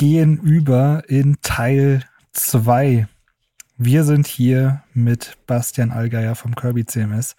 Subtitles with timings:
[0.00, 3.06] Wir gehen über in Teil 2.
[3.76, 7.36] Wir sind hier mit Bastian Allgeier vom Kirby CMS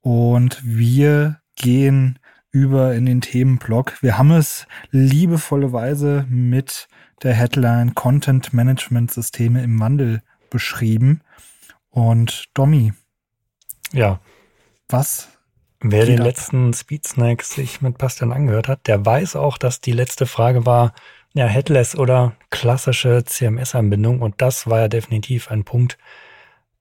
[0.00, 2.18] und wir gehen
[2.50, 4.02] über in den Themenblock.
[4.02, 6.88] Wir haben es liebevollerweise mit
[7.22, 11.20] der Headline Content Management Systeme im Wandel beschrieben.
[11.88, 12.94] Und Domi.
[13.92, 14.18] Ja.
[14.88, 15.28] Was?
[15.78, 16.26] Wer den ab?
[16.26, 20.66] letzten Speed Snack sich mit Bastian angehört hat, der weiß auch, dass die letzte Frage
[20.66, 20.94] war,
[21.34, 24.20] ja, Headless oder klassische CMS-Anbindung.
[24.20, 25.98] Und das war ja definitiv ein Punkt,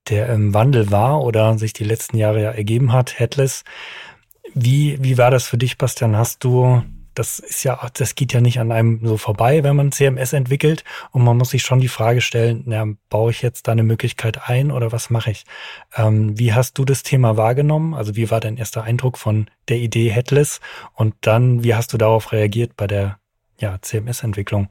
[0.09, 3.19] der im Wandel war oder sich die letzten Jahre ja ergeben hat.
[3.19, 3.63] Headless.
[4.53, 6.17] Wie, wie war das für dich, Bastian?
[6.17, 6.83] Hast du
[7.13, 10.83] das ist ja, das geht ja nicht an einem so vorbei, wenn man CMS entwickelt.
[11.11, 14.49] Und man muss sich schon die Frage stellen, na, baue ich jetzt da eine Möglichkeit
[14.49, 15.45] ein oder was mache ich?
[15.95, 17.93] Ähm, wie hast du das Thema wahrgenommen?
[17.93, 20.61] Also wie war dein erster Eindruck von der Idee Headless?
[20.93, 23.17] Und dann, wie hast du darauf reagiert bei der
[23.62, 24.70] ja, CMS-Entwicklung?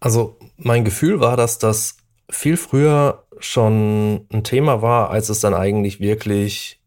[0.00, 1.96] Also mein Gefühl war, dass das
[2.28, 6.80] viel früher schon ein Thema war, als es dann eigentlich wirklich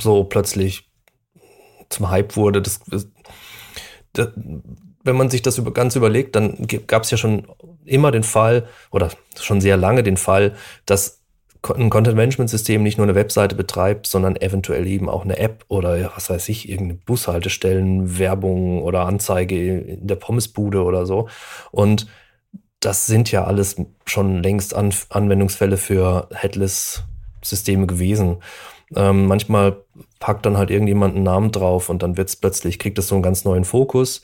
[0.00, 0.90] so plötzlich
[1.88, 2.62] zum Hype wurde.
[2.62, 2.80] Das,
[4.12, 4.32] das,
[5.02, 7.46] wenn man sich das ganz überlegt, dann gab es ja schon
[7.84, 10.56] immer den Fall oder schon sehr lange den Fall,
[10.86, 11.19] dass
[11.76, 16.30] ein Content-Management-System nicht nur eine Webseite betreibt, sondern eventuell eben auch eine App oder was
[16.30, 21.28] weiß ich, irgendeine Bushaltestellen, Werbung oder Anzeige in der Pommesbude oder so.
[21.70, 22.06] Und
[22.80, 28.38] das sind ja alles schon längst An Anwendungsfälle für Headless-Systeme gewesen.
[28.96, 29.84] Ähm, manchmal
[30.18, 33.22] packt dann halt irgendjemand einen Namen drauf und dann wird's plötzlich, kriegt es so einen
[33.22, 34.22] ganz neuen Fokus.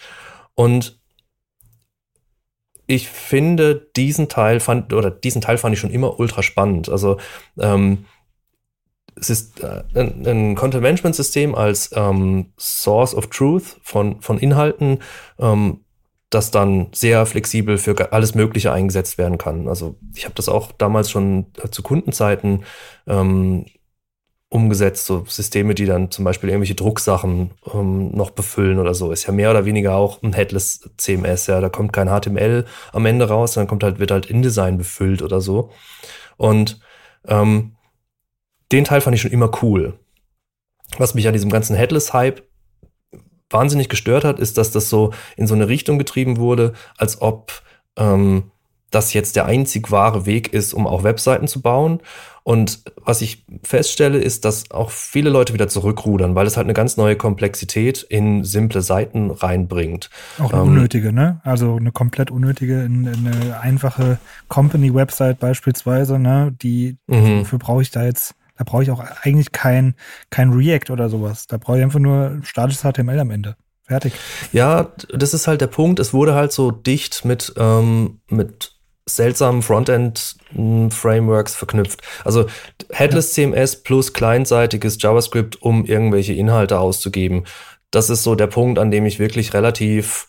[0.54, 0.98] Und
[2.86, 6.88] ich finde, diesen Teil fand, oder diesen Teil fand ich schon immer ultra spannend.
[6.88, 7.18] Also,
[7.58, 8.06] ähm,
[9.18, 14.98] es ist äh, ein, ein Content-Management-System als ähm, Source of Truth von, von Inhalten,
[15.38, 15.80] ähm,
[16.30, 19.68] das dann sehr flexibel für alles Mögliche eingesetzt werden kann.
[19.68, 22.64] Also ich habe das auch damals schon zu Kundenzeiten
[23.06, 23.64] ähm,
[24.48, 29.10] umgesetzt, so Systeme, die dann zum Beispiel irgendwelche Drucksachen ähm, noch befüllen oder so.
[29.10, 31.60] Ist ja mehr oder weniger auch ein Headless CMS, ja.
[31.60, 35.40] Da kommt kein HTML am Ende raus, dann kommt halt, wird halt InDesign befüllt oder
[35.40, 35.70] so.
[36.36, 36.80] Und
[37.26, 37.76] ähm,
[38.72, 39.98] den Teil fand ich schon immer cool.
[40.98, 42.42] Was mich an diesem ganzen Headless-Hype
[43.50, 47.52] wahnsinnig gestört hat, ist, dass das so in so eine Richtung getrieben wurde, als ob
[47.96, 48.50] ähm,
[48.96, 52.00] das jetzt der einzig wahre Weg ist, um auch Webseiten zu bauen.
[52.42, 56.74] Und was ich feststelle, ist, dass auch viele Leute wieder zurückrudern, weil es halt eine
[56.74, 60.10] ganz neue Komplexität in simple Seiten reinbringt.
[60.38, 61.40] Auch eine ähm, unnötige, ne?
[61.42, 64.18] Also eine komplett unnötige, eine einfache
[64.48, 66.54] Company-Website beispielsweise, ne?
[66.62, 67.40] Die, mhm.
[67.40, 69.94] wofür brauche ich da jetzt, da brauche ich auch eigentlich kein,
[70.30, 71.48] kein React oder sowas.
[71.48, 73.56] Da brauche ich einfach nur statisches HTML am Ende.
[73.82, 74.14] Fertig.
[74.52, 76.00] Ja, das ist halt der Punkt.
[76.00, 78.75] Es wurde halt so dicht mit, ähm, mit
[79.08, 82.00] seltsamen Frontend-Frameworks verknüpft.
[82.24, 82.46] Also
[82.90, 87.44] Headless CMS plus kleinseitiges JavaScript, um irgendwelche Inhalte auszugeben.
[87.90, 90.28] Das ist so der Punkt, an dem ich wirklich relativ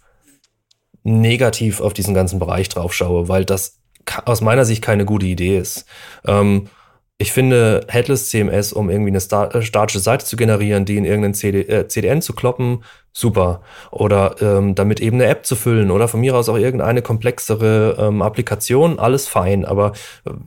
[1.03, 3.79] negativ auf diesen ganzen Bereich drauf schaue, weil das
[4.25, 5.85] aus meiner Sicht keine gute Idee ist.
[6.25, 6.69] Ähm,
[7.19, 11.33] ich finde Headless CMS, um irgendwie eine äh, statische Seite zu generieren, die in irgendeinen
[11.33, 13.61] CD, äh, CDN zu kloppen, super.
[13.89, 17.97] Oder ähm, damit eben eine App zu füllen oder von mir aus auch irgendeine komplexere
[17.97, 19.65] ähm, Applikation, alles fein.
[19.65, 19.93] Aber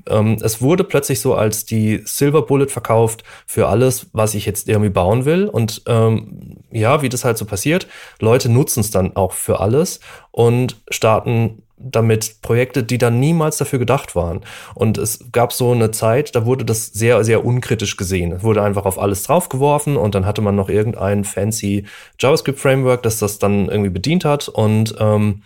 [0.08, 4.68] ähm, es wurde plötzlich so als die Silver Bullet verkauft für alles, was ich jetzt
[4.68, 5.48] irgendwie bauen will.
[5.48, 7.88] Und ähm, ja, wie das halt so passiert,
[8.20, 9.98] Leute nutzen es dann auch für alles
[10.30, 14.40] und starten damit Projekte, die dann niemals dafür gedacht waren.
[14.74, 18.32] Und es gab so eine Zeit, da wurde das sehr, sehr unkritisch gesehen.
[18.32, 21.86] Es wurde einfach auf alles draufgeworfen und dann hatte man noch irgendein fancy
[22.18, 24.48] JavaScript-Framework, das das dann irgendwie bedient hat.
[24.48, 25.42] Und ähm,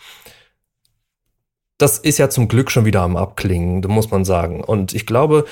[1.79, 4.63] das ist ja zum Glück schon wieder am Abklingen, muss man sagen.
[4.63, 5.45] Und ich glaube,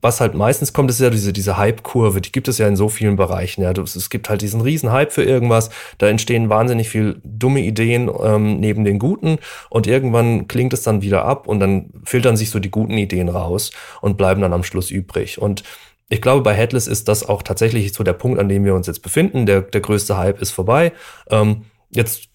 [0.00, 2.20] was halt meistens kommt, ist ja diese, diese Hype-Kurve.
[2.20, 3.62] Die gibt es ja in so vielen Bereichen.
[3.62, 5.70] Ja, es gibt halt diesen riesen Hype für irgendwas.
[5.98, 9.38] Da entstehen wahnsinnig viel dumme Ideen ähm, neben den guten.
[9.70, 13.28] Und irgendwann klingt es dann wieder ab und dann filtern sich so die guten Ideen
[13.28, 13.70] raus
[14.00, 15.40] und bleiben dann am Schluss übrig.
[15.40, 15.64] Und
[16.08, 18.86] ich glaube, bei Headless ist das auch tatsächlich so der Punkt, an dem wir uns
[18.86, 19.46] jetzt befinden.
[19.46, 20.92] Der, der größte Hype ist vorbei.
[21.30, 22.28] Ähm, jetzt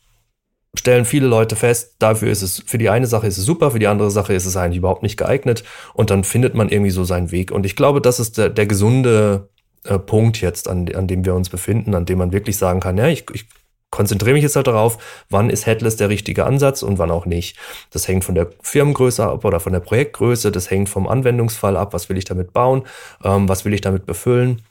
[0.77, 3.79] stellen viele Leute fest, dafür ist es, für die eine Sache ist es super, für
[3.79, 7.03] die andere Sache ist es eigentlich überhaupt nicht geeignet und dann findet man irgendwie so
[7.03, 7.51] seinen Weg.
[7.51, 9.49] Und ich glaube, das ist der, der gesunde
[9.83, 12.97] äh, Punkt jetzt, an, an dem wir uns befinden, an dem man wirklich sagen kann,
[12.97, 13.45] ja, ich, ich
[13.91, 14.97] konzentriere mich jetzt halt darauf,
[15.29, 17.57] wann ist Headless der richtige Ansatz und wann auch nicht.
[17.91, 21.93] Das hängt von der Firmengröße ab oder von der Projektgröße, das hängt vom Anwendungsfall ab,
[21.93, 22.83] was will ich damit bauen,
[23.23, 24.63] ähm, was will ich damit befüllen.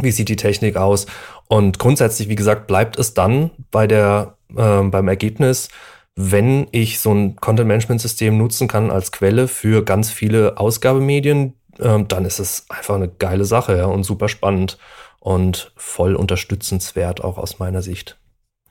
[0.00, 1.06] Wie sieht die Technik aus.
[1.48, 5.68] Und grundsätzlich, wie gesagt, bleibt es dann bei der, äh, beim Ergebnis,
[6.14, 12.24] wenn ich so ein Content-Management-System nutzen kann als Quelle für ganz viele Ausgabemedien, äh, dann
[12.24, 14.78] ist es einfach eine geile Sache ja, und super spannend
[15.20, 18.18] und voll unterstützenswert auch aus meiner Sicht.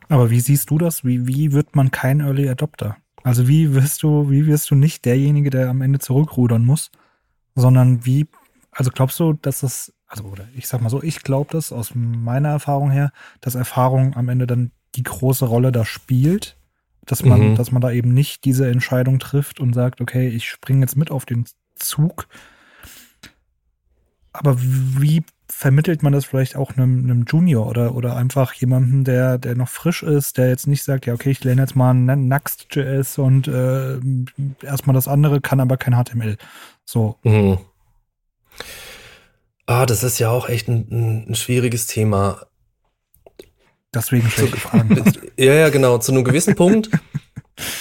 [0.09, 1.03] Aber wie siehst du das?
[1.03, 2.97] Wie, wie wird man kein Early Adopter?
[3.23, 6.91] Also wie wirst du, wie wirst du nicht derjenige, der am Ende zurückrudern muss,
[7.55, 8.27] sondern wie,
[8.71, 11.91] also glaubst du, dass das, also oder ich sag mal so, ich glaube das aus
[11.93, 16.55] meiner Erfahrung her, dass Erfahrung am Ende dann die große Rolle da spielt,
[17.05, 17.55] dass man, mhm.
[17.55, 21.11] dass man da eben nicht diese Entscheidung trifft und sagt, okay, ich springe jetzt mit
[21.11, 21.45] auf den
[21.75, 22.27] Zug.
[24.31, 29.37] Aber wie vermittelt man das vielleicht auch einem, einem Junior oder, oder einfach jemandem, der,
[29.37, 33.17] der noch frisch ist, der jetzt nicht sagt, ja, okay, ich lerne jetzt mal Next.js
[33.19, 33.99] und äh,
[34.61, 36.37] erstmal das andere, kann aber kein HTML.
[36.83, 37.17] So.
[37.23, 37.59] Mhm.
[39.65, 42.45] Ah, das ist ja auch echt ein, ein schwieriges Thema.
[43.93, 45.03] Deswegen schon Fragen.
[45.37, 45.97] Ja, ja, genau.
[45.97, 46.89] Zu einem gewissen Punkt,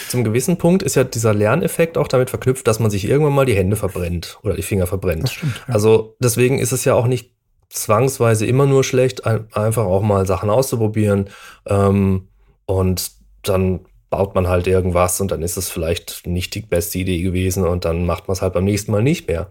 [0.09, 3.47] zum gewissen Punkt ist ja dieser Lerneffekt auch damit verknüpft, dass man sich irgendwann mal
[3.47, 5.25] die Hände verbrennt oder die Finger verbrennt.
[5.25, 5.75] Das stimmt, ja.
[5.75, 7.33] Also deswegen ist es ja auch nicht
[7.69, 11.31] zwangsweise immer nur schlecht, einfach auch mal Sachen auszuprobieren.
[11.67, 12.29] Ähm,
[12.67, 13.11] und
[13.43, 13.81] dann
[14.11, 17.85] baut man halt irgendwas und dann ist es vielleicht nicht die beste Idee gewesen und
[17.85, 19.51] dann macht man es halt beim nächsten Mal nicht mehr.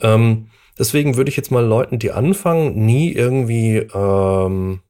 [0.00, 0.48] Ähm,
[0.82, 4.80] deswegen würde ich jetzt mal Leuten, die anfangen, nie irgendwie, ähm,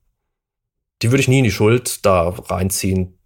[1.03, 3.19] die würde ich nie in die Schuld da reinziehen,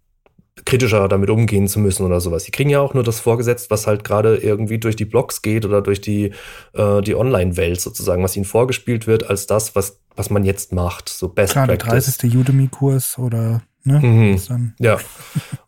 [0.65, 2.43] kritischer damit umgehen zu müssen oder sowas.
[2.43, 5.63] Die kriegen ja auch nur das vorgesetzt, was halt gerade irgendwie durch die Blogs geht
[5.63, 6.33] oder durch die,
[6.73, 11.07] äh, die Online-Welt sozusagen, was ihnen vorgespielt wird, als das, was, was man jetzt macht.
[11.07, 12.17] So Best Klar, Practice.
[12.17, 12.35] der 30.
[12.35, 13.99] Udemy-Kurs oder ne?
[13.99, 14.73] Mhm.
[14.79, 14.97] Ja.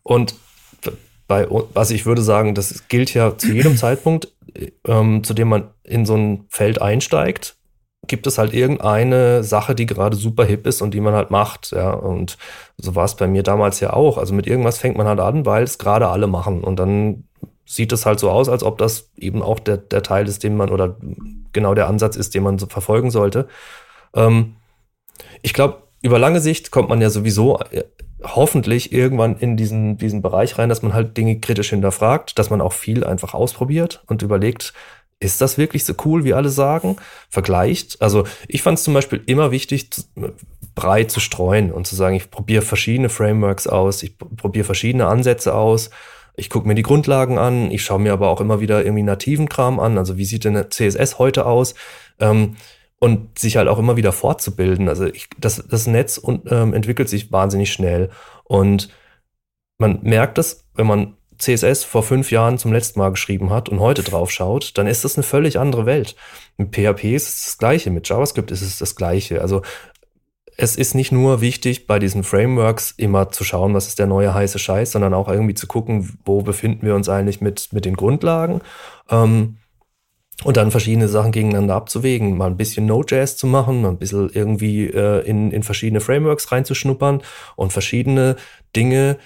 [0.02, 0.34] Und
[1.28, 4.28] bei, also ich würde sagen, das gilt ja zu jedem Zeitpunkt,
[4.86, 7.56] ähm, zu dem man in so ein Feld einsteigt,
[8.06, 11.72] gibt es halt irgendeine Sache, die gerade super hip ist und die man halt macht,
[11.72, 11.92] ja.
[11.92, 12.38] Und
[12.76, 14.18] so war es bei mir damals ja auch.
[14.18, 16.64] Also mit irgendwas fängt man halt an, weil es gerade alle machen.
[16.64, 17.24] Und dann
[17.66, 20.56] sieht es halt so aus, als ob das eben auch der, der Teil ist, den
[20.56, 20.96] man oder
[21.52, 23.46] genau der Ansatz ist, den man so verfolgen sollte.
[24.14, 24.56] Ähm,
[25.42, 27.84] ich glaube, über lange Sicht kommt man ja sowieso äh,
[28.22, 32.60] hoffentlich irgendwann in diesen, diesen Bereich rein, dass man halt Dinge kritisch hinterfragt, dass man
[32.60, 34.72] auch viel einfach ausprobiert und überlegt,
[35.20, 36.96] ist das wirklich so cool, wie alle sagen?
[37.28, 38.00] Vergleicht.
[38.00, 39.90] Also ich fand es zum Beispiel immer wichtig,
[40.74, 45.54] breit zu streuen und zu sagen, ich probiere verschiedene Frameworks aus, ich probiere verschiedene Ansätze
[45.54, 45.90] aus,
[46.36, 49.48] ich gucke mir die Grundlagen an, ich schaue mir aber auch immer wieder irgendwie nativen
[49.48, 51.74] Kram an, also wie sieht denn CSS heute aus?
[52.18, 52.56] Ähm,
[53.00, 54.88] und sich halt auch immer wieder fortzubilden.
[54.88, 58.10] Also ich, das, das Netz und, ähm, entwickelt sich wahnsinnig schnell.
[58.44, 58.90] Und
[59.78, 63.80] man merkt es, wenn man CSS vor fünf Jahren zum letzten Mal geschrieben hat und
[63.80, 66.14] heute drauf schaut, dann ist das eine völlig andere Welt.
[66.58, 69.40] Mit PHP ist es das Gleiche, mit JavaScript ist es das Gleiche.
[69.40, 69.62] Also
[70.58, 74.34] es ist nicht nur wichtig, bei diesen Frameworks immer zu schauen, was ist der neue
[74.34, 77.96] heiße Scheiß, sondern auch irgendwie zu gucken, wo befinden wir uns eigentlich mit, mit den
[77.96, 78.60] Grundlagen.
[79.08, 79.56] Ähm,
[80.44, 84.30] und dann verschiedene Sachen gegeneinander abzuwägen, mal ein bisschen Node.js zu machen, mal ein bisschen
[84.32, 87.22] irgendwie äh, in, in verschiedene Frameworks reinzuschnuppern
[87.56, 88.36] und verschiedene
[88.74, 89.18] Dinge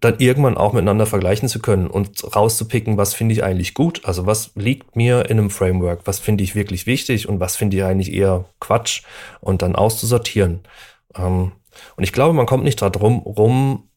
[0.00, 4.24] dann irgendwann auch miteinander vergleichen zu können und rauszupicken, was finde ich eigentlich gut, also
[4.24, 7.84] was liegt mir in einem Framework, was finde ich wirklich wichtig und was finde ich
[7.84, 9.02] eigentlich eher Quatsch
[9.40, 10.60] und dann auszusortieren.
[11.14, 11.52] Ähm,
[11.96, 13.90] und ich glaube, man kommt nicht drum rum,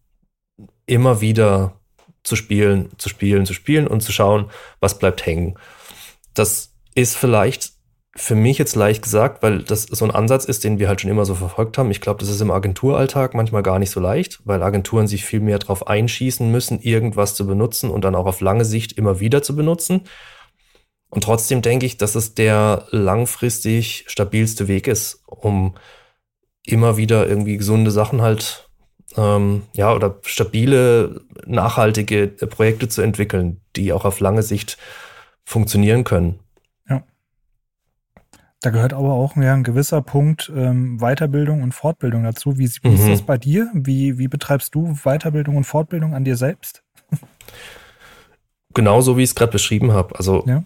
[0.86, 1.80] immer wieder
[2.24, 4.50] zu spielen, zu spielen, zu spielen und zu schauen,
[4.82, 5.56] was bleibt hängen.
[6.34, 7.74] Das ist vielleicht
[8.16, 11.10] für mich jetzt leicht gesagt, weil das so ein Ansatz ist, den wir halt schon
[11.10, 11.90] immer so verfolgt haben.
[11.90, 15.40] Ich glaube, das ist im Agenturalltag manchmal gar nicht so leicht, weil Agenturen sich viel
[15.40, 19.42] mehr darauf einschießen müssen, irgendwas zu benutzen und dann auch auf lange Sicht immer wieder
[19.42, 20.02] zu benutzen.
[21.10, 25.76] Und trotzdem denke ich, dass es der langfristig stabilste Weg ist, um
[26.66, 28.70] immer wieder irgendwie gesunde Sachen halt,
[29.18, 34.78] ähm, ja, oder stabile, nachhaltige Projekte zu entwickeln, die auch auf lange Sicht
[35.46, 36.40] funktionieren können.
[38.64, 42.58] Da gehört aber auch ja, ein gewisser Punkt ähm, Weiterbildung und Fortbildung dazu.
[42.58, 42.96] Wie, wie mhm.
[42.96, 43.70] ist das bei dir?
[43.74, 46.82] Wie, wie betreibst du Weiterbildung und Fortbildung an dir selbst?
[48.74, 50.16] Genauso wie ich es gerade beschrieben habe.
[50.16, 50.64] Also ja.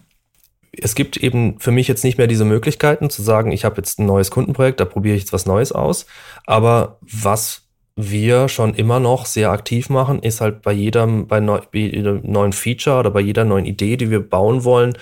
[0.70, 3.98] es gibt eben für mich jetzt nicht mehr diese Möglichkeiten zu sagen, ich habe jetzt
[3.98, 6.06] ein neues Kundenprojekt, da probiere ich jetzt was Neues aus.
[6.46, 7.62] Aber was
[7.96, 12.20] wir schon immer noch sehr aktiv machen, ist halt bei jedem, bei, neu, bei jedem
[12.22, 14.96] neuen Feature oder bei jeder neuen Idee, die wir bauen wollen,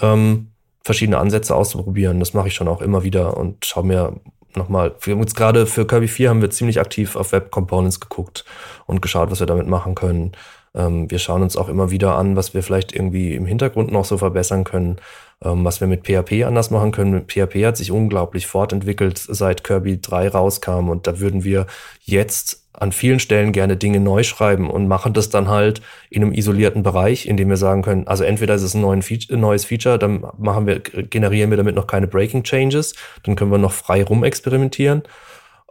[0.00, 0.52] ähm,
[0.86, 2.20] verschiedene Ansätze auszuprobieren.
[2.20, 4.20] Das mache ich schon auch immer wieder und schaue mir
[4.54, 4.94] nochmal.
[5.00, 8.44] Wir haben jetzt gerade für Kirby 4 haben wir ziemlich aktiv auf Web Components geguckt
[8.86, 10.32] und geschaut, was wir damit machen können.
[10.76, 14.04] Ähm, wir schauen uns auch immer wieder an, was wir vielleicht irgendwie im Hintergrund noch
[14.04, 14.98] so verbessern können,
[15.40, 17.26] was wir mit PHP anders machen können.
[17.26, 21.66] PHP hat sich unglaublich fortentwickelt, seit Kirby 3 rauskam und da würden wir
[22.00, 26.32] jetzt an vielen Stellen gerne Dinge neu schreiben und machen das dann halt in einem
[26.32, 30.26] isolierten Bereich, in dem wir sagen können, also entweder ist es ein, neues Feature, dann
[30.38, 35.02] machen wir, generieren wir damit noch keine Breaking Changes, dann können wir noch frei rumexperimentieren.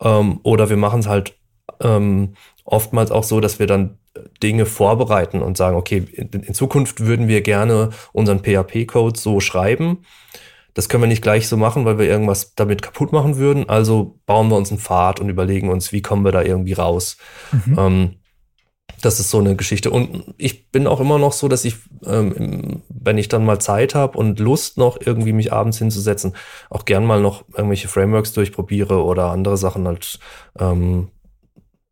[0.01, 1.35] Ähm, oder wir machen es halt
[1.81, 3.97] ähm, oftmals auch so, dass wir dann
[4.41, 9.99] Dinge vorbereiten und sagen, okay, in, in Zukunft würden wir gerne unseren PHP-Code so schreiben.
[10.73, 13.69] Das können wir nicht gleich so machen, weil wir irgendwas damit kaputt machen würden.
[13.69, 17.17] Also bauen wir uns einen Pfad und überlegen uns, wie kommen wir da irgendwie raus.
[17.51, 17.79] Mhm.
[17.79, 18.15] Ähm,
[19.01, 19.91] das ist so eine Geschichte.
[19.91, 23.95] Und ich bin auch immer noch so, dass ich, ähm, wenn ich dann mal Zeit
[23.95, 26.35] habe und Lust noch irgendwie mich abends hinzusetzen,
[26.69, 30.19] auch gern mal noch irgendwelche Frameworks durchprobiere oder andere Sachen halt
[30.59, 31.09] ähm,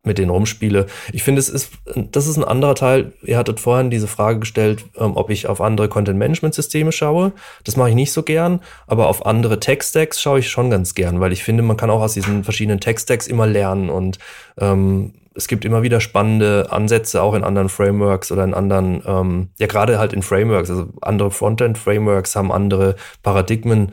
[0.04, 0.86] mit denen rumspiele.
[1.12, 3.12] Ich finde, es ist, das ist ein anderer Teil.
[3.22, 7.32] Ihr hattet vorhin diese Frage gestellt, ähm, ob ich auf andere Content-Management-Systeme schaue.
[7.64, 11.20] Das mache ich nicht so gern, aber auf andere Tech-Stacks schaue ich schon ganz gern,
[11.20, 14.18] weil ich finde, man kann auch aus diesen verschiedenen Tech-Stacks immer lernen und
[14.58, 19.48] ähm, es gibt immer wieder spannende Ansätze auch in anderen Frameworks oder in anderen, ähm,
[19.58, 23.92] ja gerade halt in Frameworks, also andere Frontend-Frameworks haben andere Paradigmen,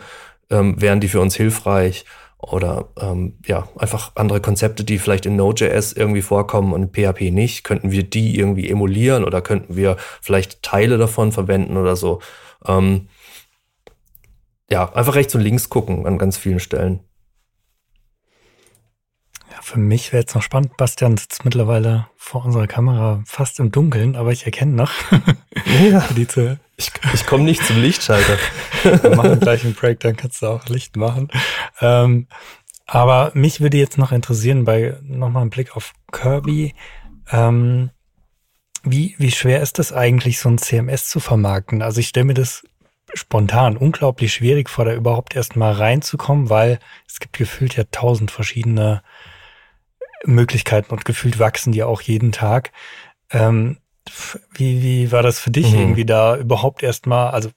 [0.50, 2.06] ähm, wären die für uns hilfreich
[2.42, 7.32] oder ähm, ja, einfach andere Konzepte, die vielleicht in Node.js irgendwie vorkommen und in PHP
[7.32, 12.20] nicht, könnten wir die irgendwie emulieren oder könnten wir vielleicht Teile davon verwenden oder so.
[12.66, 13.08] Ähm,
[14.72, 17.02] ja, einfach rechts und links gucken an ganz vielen Stellen.
[19.52, 20.78] Ja, für mich wäre jetzt noch spannend.
[20.78, 24.92] Bastian sitzt mittlerweile vor unserer Kamera fast im Dunkeln, aber ich erkenne noch.
[25.84, 26.08] Ja.
[26.78, 28.38] ich, ich komme nicht zum Lichtschalter.
[28.84, 31.28] Wir machen gleich einen Break, dann kannst du auch Licht machen.
[31.82, 32.28] Ähm,
[32.86, 36.74] aber mich würde jetzt noch interessieren, bei nochmal ein Blick auf Kirby,
[37.32, 37.92] ähm,
[38.84, 41.82] wie, wie schwer ist das eigentlich, so ein CMS zu vermarkten?
[41.82, 42.64] Also ich stelle mir das
[43.14, 48.32] spontan unglaublich schwierig vor, da überhaupt erst mal reinzukommen, weil es gibt gefühlt ja tausend
[48.32, 49.04] verschiedene
[50.26, 52.72] Möglichkeiten und gefühlt wachsen die auch jeden Tag.
[53.32, 53.78] Ähm,
[54.54, 55.80] wie, wie war das für dich mhm.
[55.80, 57.50] irgendwie da überhaupt erstmal, also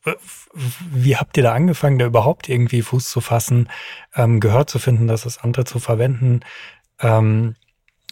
[0.92, 3.68] wie habt ihr da angefangen, da überhaupt irgendwie Fuß zu fassen,
[4.14, 6.40] ähm, Gehör zu finden, dass das andere zu verwenden?
[7.00, 7.56] Ähm,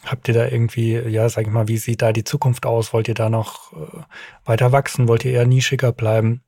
[0.04, 2.92] habt ihr da irgendwie, ja, sag ich mal, wie sieht da die Zukunft aus?
[2.92, 4.02] Wollt ihr da noch äh,
[4.44, 5.08] weiter wachsen?
[5.08, 6.42] Wollt ihr eher nischiger bleiben?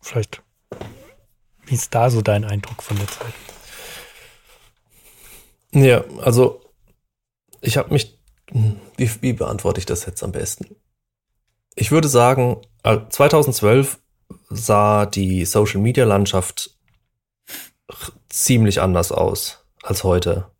[0.00, 0.42] Vielleicht,
[1.66, 3.32] wie ist da so dein Eindruck von der Zeit?
[5.72, 6.60] Ja, also
[7.60, 8.18] ich habe mich,
[8.50, 10.76] hm, wie, wie beantworte ich das jetzt am besten?
[11.74, 16.76] Ich würde sagen, 2012 äh, sah die Social-Media-Landschaft
[18.28, 20.50] ziemlich anders aus als heute.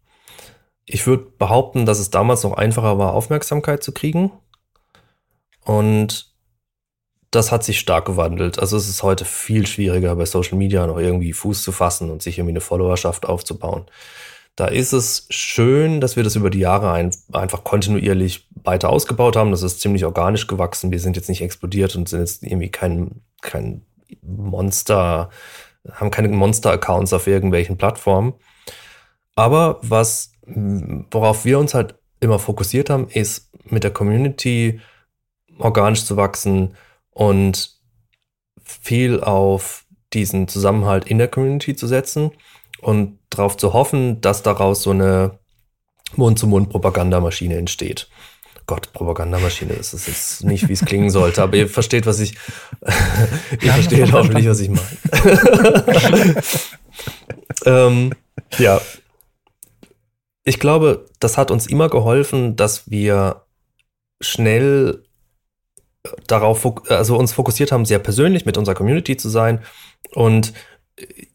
[0.84, 4.32] Ich würde behaupten, dass es damals noch einfacher war, Aufmerksamkeit zu kriegen.
[5.64, 6.32] Und
[7.30, 8.58] das hat sich stark gewandelt.
[8.58, 12.22] Also es ist heute viel schwieriger, bei Social Media noch irgendwie Fuß zu fassen und
[12.22, 13.86] sich irgendwie eine Followerschaft aufzubauen.
[14.56, 19.34] Da ist es schön, dass wir das über die Jahre ein, einfach kontinuierlich weiter ausgebaut
[19.34, 19.50] haben.
[19.50, 20.90] Das ist ziemlich organisch gewachsen.
[20.90, 23.82] Wir sind jetzt nicht explodiert und sind jetzt irgendwie kein, kein
[24.20, 25.30] Monster,
[25.90, 28.34] haben keine Monster-Accounts auf irgendwelchen Plattformen.
[29.34, 34.80] Aber was, worauf wir uns halt immer fokussiert haben, ist mit der Community
[35.58, 36.76] organisch zu wachsen
[37.10, 37.78] und
[38.62, 42.32] viel auf diesen Zusammenhalt in der Community zu setzen
[42.82, 45.38] und darauf zu hoffen, dass daraus so eine
[46.16, 48.08] Mund-zu-Mund-Propagandamaschine entsteht.
[48.66, 52.34] Gott, Propagandamaschine, das ist jetzt nicht, wie es klingen sollte, aber ihr versteht, was ich,
[53.60, 56.42] ihr versteht hoffentlich, was ich meine.
[57.64, 58.12] ähm,
[58.58, 58.80] ja.
[60.44, 63.42] Ich glaube, das hat uns immer geholfen, dass wir
[64.20, 65.04] schnell
[66.26, 69.62] darauf, also uns fokussiert haben, sehr persönlich mit unserer Community zu sein
[70.14, 70.52] und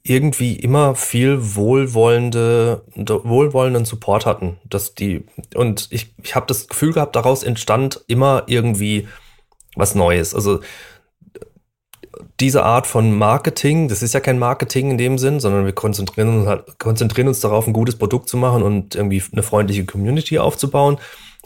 [0.04, 4.58] irgendwie immer viel wohlwollende, wohlwollenden Support hatten.
[4.66, 9.08] Dass die, und ich, ich habe das Gefühl gehabt, daraus entstand immer irgendwie
[9.76, 10.34] was Neues.
[10.34, 10.60] Also
[12.40, 16.40] diese Art von Marketing, das ist ja kein Marketing in dem Sinn, sondern wir konzentrieren
[16.40, 20.40] uns, halt, konzentrieren uns darauf, ein gutes Produkt zu machen und irgendwie eine freundliche Community
[20.40, 20.98] aufzubauen,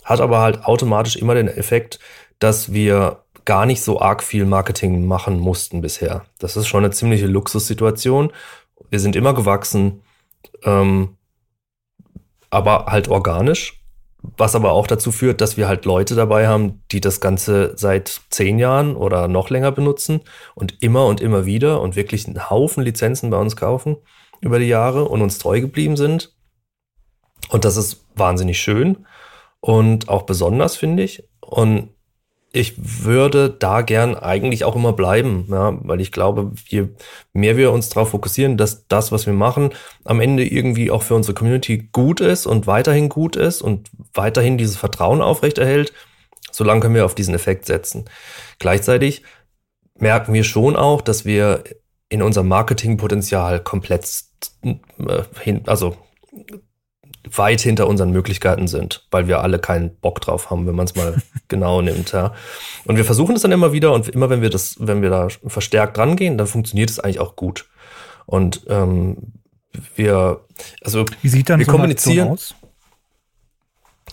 [0.03, 1.99] hat aber halt automatisch immer den Effekt,
[2.39, 6.25] dass wir gar nicht so arg viel Marketing machen mussten bisher.
[6.39, 8.31] Das ist schon eine ziemliche Luxussituation.
[8.89, 10.01] Wir sind immer gewachsen,
[10.63, 11.17] ähm,
[12.49, 13.77] aber halt organisch.
[14.37, 18.21] Was aber auch dazu führt, dass wir halt Leute dabei haben, die das Ganze seit
[18.29, 20.21] zehn Jahren oder noch länger benutzen
[20.53, 23.97] und immer und immer wieder und wirklich einen Haufen Lizenzen bei uns kaufen
[24.39, 26.35] über die Jahre und uns treu geblieben sind.
[27.49, 29.07] Und das ist wahnsinnig schön
[29.59, 31.23] und auch besonders, finde ich.
[31.39, 31.89] Und
[32.53, 36.89] ich würde da gern eigentlich auch immer bleiben, ja, weil ich glaube, je
[37.33, 39.71] mehr wir uns darauf fokussieren, dass das, was wir machen,
[40.03, 44.57] am Ende irgendwie auch für unsere Community gut ist und weiterhin gut ist und weiterhin
[44.57, 45.93] dieses Vertrauen aufrechterhält,
[46.51, 48.05] solange können wir auf diesen Effekt setzen.
[48.59, 49.23] Gleichzeitig
[49.97, 51.63] merken wir schon auch, dass wir
[52.09, 54.25] in unserem Marketingpotenzial komplett
[54.63, 54.75] äh,
[55.39, 55.95] hin, also
[57.29, 60.95] weit hinter unseren Möglichkeiten sind, weil wir alle keinen Bock drauf haben, wenn man es
[60.95, 62.11] mal genau nimmt.
[62.11, 62.33] Ja.
[62.85, 65.27] Und wir versuchen es dann immer wieder und immer wenn wir das, wenn wir da
[65.45, 67.67] verstärkt rangehen, dann funktioniert es eigentlich auch gut.
[68.25, 69.17] Und ähm,
[69.95, 70.41] wir,
[70.83, 72.29] also Wie sieht dann wir so kommunizieren.
[72.29, 72.55] aus?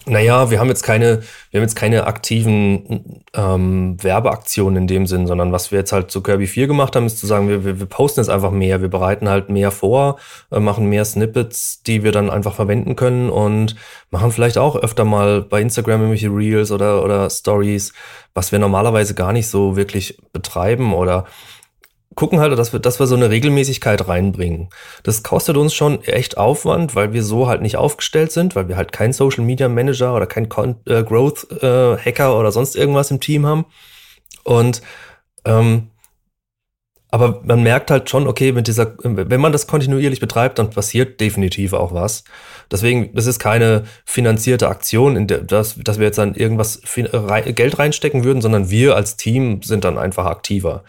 [0.08, 5.26] Naja, wir haben jetzt keine, wir haben jetzt keine aktiven ähm, Werbeaktionen in dem Sinn,
[5.26, 7.78] sondern was wir jetzt halt zu Kirby 4 gemacht haben, ist zu sagen, wir, wir,
[7.78, 10.18] wir posten jetzt einfach mehr, wir bereiten halt mehr vor,
[10.50, 13.76] äh, machen mehr Snippets, die wir dann einfach verwenden können und
[14.10, 17.92] machen vielleicht auch öfter mal bei Instagram irgendwelche Reels oder, oder Stories,
[18.34, 21.26] was wir normalerweise gar nicht so wirklich betreiben oder
[22.18, 24.70] gucken halt, dass wir, dass wir so eine Regelmäßigkeit reinbringen.
[25.04, 28.76] Das kostet uns schon echt Aufwand, weil wir so halt nicht aufgestellt sind, weil wir
[28.76, 33.12] halt keinen Social Media Manager oder keinen Con äh, Growth äh, Hacker oder sonst irgendwas
[33.12, 33.66] im Team haben.
[34.42, 34.82] Und
[35.44, 35.92] ähm,
[37.08, 41.20] aber man merkt halt schon, okay, mit dieser, wenn man das kontinuierlich betreibt, dann passiert
[41.20, 42.24] definitiv auch was.
[42.68, 47.78] Deswegen, das ist keine finanzierte Aktion, in der, dass, dass wir jetzt dann irgendwas Geld
[47.78, 50.82] reinstecken würden, sondern wir als Team sind dann einfach aktiver.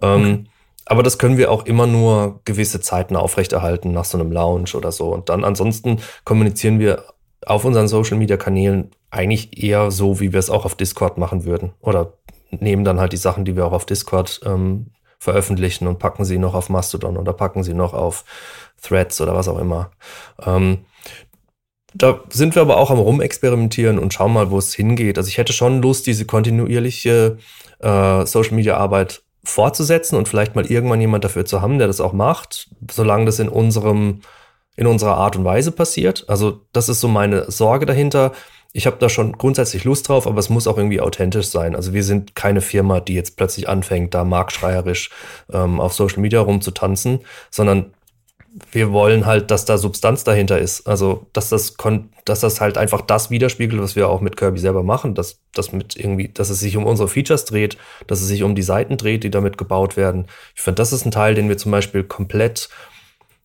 [0.00, 0.49] Ähm, okay.
[0.90, 4.90] Aber das können wir auch immer nur gewisse Zeiten aufrechterhalten nach so einem Lounge oder
[4.90, 5.14] so.
[5.14, 7.04] Und dann ansonsten kommunizieren wir
[7.46, 11.44] auf unseren Social Media Kanälen eigentlich eher so, wie wir es auch auf Discord machen
[11.44, 11.74] würden.
[11.80, 12.14] Oder
[12.50, 14.86] nehmen dann halt die Sachen, die wir auch auf Discord ähm,
[15.20, 18.24] veröffentlichen und packen sie noch auf Mastodon oder packen sie noch auf
[18.82, 19.92] Threads oder was auch immer.
[20.44, 20.78] Ähm,
[21.94, 25.18] da sind wir aber auch am Rumexperimentieren und schauen mal, wo es hingeht.
[25.18, 27.38] Also ich hätte schon Lust, diese kontinuierliche
[27.78, 32.00] äh, Social Media Arbeit fortzusetzen und vielleicht mal irgendwann jemand dafür zu haben, der das
[32.00, 34.20] auch macht, solange das in unserem
[34.76, 36.24] in unserer Art und Weise passiert.
[36.28, 38.32] Also das ist so meine Sorge dahinter.
[38.72, 41.74] Ich habe da schon grundsätzlich Lust drauf, aber es muss auch irgendwie authentisch sein.
[41.74, 45.10] Also wir sind keine Firma, die jetzt plötzlich anfängt, da marktschreierisch
[45.52, 47.92] ähm, auf Social Media rumzutanzen, sondern
[48.72, 50.86] wir wollen halt, dass da Substanz dahinter ist.
[50.86, 51.76] Also, dass das,
[52.24, 55.72] dass das halt einfach das widerspiegelt, was wir auch mit Kirby selber machen, dass, dass
[55.72, 58.96] mit irgendwie, dass es sich um unsere Features dreht, dass es sich um die Seiten
[58.96, 60.26] dreht, die damit gebaut werden.
[60.54, 62.68] Ich finde, das ist ein Teil, den wir zum Beispiel komplett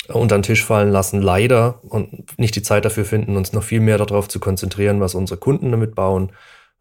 [0.08, 3.80] unter den Tisch fallen lassen, leider, und nicht die Zeit dafür finden, uns noch viel
[3.80, 6.32] mehr darauf zu konzentrieren, was unsere Kunden damit bauen,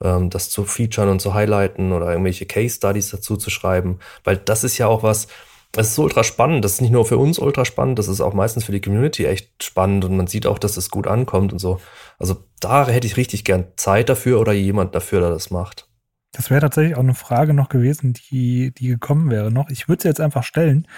[0.03, 4.37] ähm, das zu featuren und zu highlighten oder irgendwelche Case Studies dazu zu schreiben, weil
[4.37, 5.29] das ist ja auch was,
[5.77, 6.65] es ist ultra spannend.
[6.65, 9.27] Das ist nicht nur für uns ultra spannend, das ist auch meistens für die Community
[9.27, 11.81] echt spannend und man sieht auch, dass es gut ankommt und so.
[12.19, 15.89] Also da hätte ich richtig gern Zeit dafür oder jemand dafür, der das macht.
[16.33, 19.71] Das wäre tatsächlich auch eine Frage noch gewesen, die, die gekommen wäre noch.
[19.71, 20.89] Ich würde sie jetzt einfach stellen.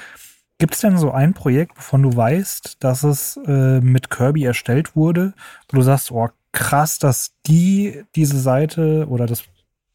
[0.58, 4.96] Gibt es denn so ein Projekt, wovon du weißt, dass es äh, mit Kirby erstellt
[4.96, 5.34] wurde,
[5.70, 9.44] wo du sagst, oh krass, dass die diese Seite oder das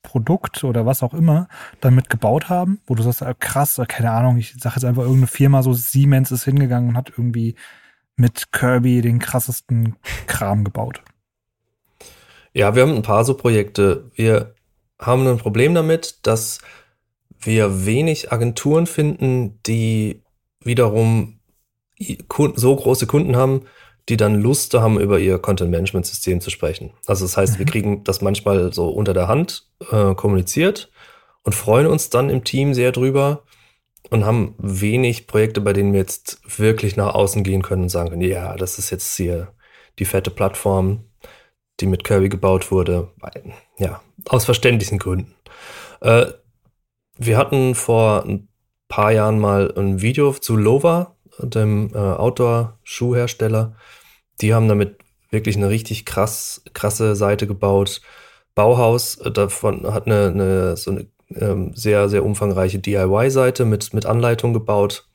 [0.01, 1.47] Produkt oder was auch immer
[1.79, 5.03] damit gebaut haben, wo du sagst, ah, krass, ah, keine Ahnung, ich sage jetzt einfach
[5.03, 7.55] irgendeine Firma, so Siemens ist hingegangen und hat irgendwie
[8.15, 9.95] mit Kirby den krassesten
[10.27, 11.01] Kram gebaut.
[12.53, 14.11] Ja, wir haben ein paar so Projekte.
[14.15, 14.53] Wir
[14.99, 16.59] haben ein Problem damit, dass
[17.39, 20.21] wir wenig Agenturen finden, die
[20.63, 21.39] wiederum
[22.55, 23.61] so große Kunden haben,
[24.11, 26.91] die dann Lust haben, über ihr Content-Management-System zu sprechen.
[27.05, 27.59] Also das heißt, mhm.
[27.59, 30.91] wir kriegen das manchmal so unter der Hand äh, kommuniziert
[31.43, 33.43] und freuen uns dann im Team sehr drüber
[34.09, 38.09] und haben wenig Projekte, bei denen wir jetzt wirklich nach außen gehen können und sagen
[38.09, 39.53] können, ja, das ist jetzt hier
[39.97, 41.05] die fette Plattform,
[41.79, 43.07] die mit Kirby gebaut wurde.
[43.77, 45.33] Ja, aus verständlichen Gründen.
[46.01, 46.25] Äh,
[47.17, 48.49] wir hatten vor ein
[48.89, 53.77] paar Jahren mal ein Video zu Lova, dem äh, Outdoor-Schuhhersteller.
[54.41, 54.97] Die haben damit
[55.29, 58.01] wirklich eine richtig krass, krasse Seite gebaut.
[58.55, 64.05] Bauhaus äh, davon hat eine, eine so eine ähm, sehr, sehr umfangreiche DIY-Seite mit, mit
[64.05, 65.07] Anleitung gebaut.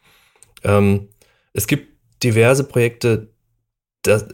[0.64, 1.08] Ähm,
[1.52, 1.88] es gibt
[2.22, 3.28] diverse Projekte,
[4.02, 4.26] das,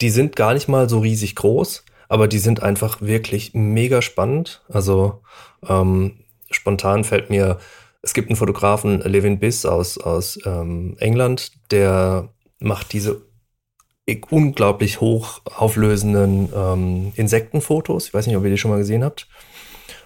[0.00, 4.62] die sind gar nicht mal so riesig groß, aber die sind einfach wirklich mega spannend.
[4.68, 5.22] Also
[5.66, 7.58] ähm, spontan fällt mir
[8.02, 12.28] es gibt einen Fotografen, Levin Biss aus, aus ähm, England, der
[12.58, 13.22] macht diese
[14.30, 18.08] unglaublich hoch auflösenden ähm, Insektenfotos.
[18.08, 19.28] Ich weiß nicht, ob ihr die schon mal gesehen habt.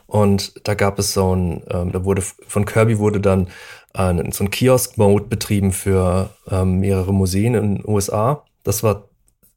[0.06, 3.48] Und da gab es so ein, ähm, da wurde von Kirby wurde dann
[3.94, 8.44] äh, so ein Kiosk-Mode betrieben für ähm, mehrere Museen in den USA.
[8.62, 9.08] Das war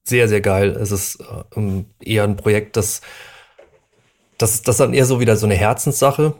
[0.04, 0.70] sehr, sehr geil.
[0.70, 1.20] Es ist
[1.56, 3.02] äh, eher ein Projekt, das
[4.40, 6.34] das, das ist dann eher so wieder so eine Herzenssache.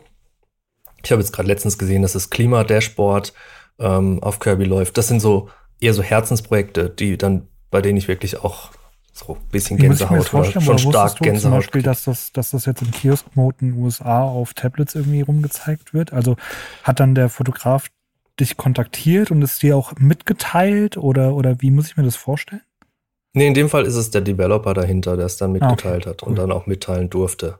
[1.04, 3.32] Ich habe jetzt gerade letztens gesehen, dass das Klima-Dashboard
[3.78, 4.98] ähm, auf Kirby läuft.
[4.98, 5.48] Das sind so
[5.80, 8.70] eher so Herzensprojekte, die dann, bei denen ich wirklich auch
[9.12, 10.68] so ein bisschen Wie muss ich mir Gänsehaut das vorstellen?
[10.68, 11.56] oder schon stark du Zum Gänsehaut.
[11.58, 15.92] Beispiel, dass das, dass das jetzt im Kiosk-Mode in den USA auf Tablets irgendwie rumgezeigt
[15.92, 16.12] wird.
[16.12, 16.36] Also
[16.84, 17.88] hat dann der Fotograf
[18.38, 22.62] dich kontaktiert und es dir auch mitgeteilt oder, oder wie muss ich mir das vorstellen?
[23.34, 25.66] Nee, in dem Fall ist es der Developer dahinter, der es dann Ah, okay.
[25.68, 26.36] mitgeteilt hat und Cool.
[26.36, 27.58] dann auch mitteilen durfte.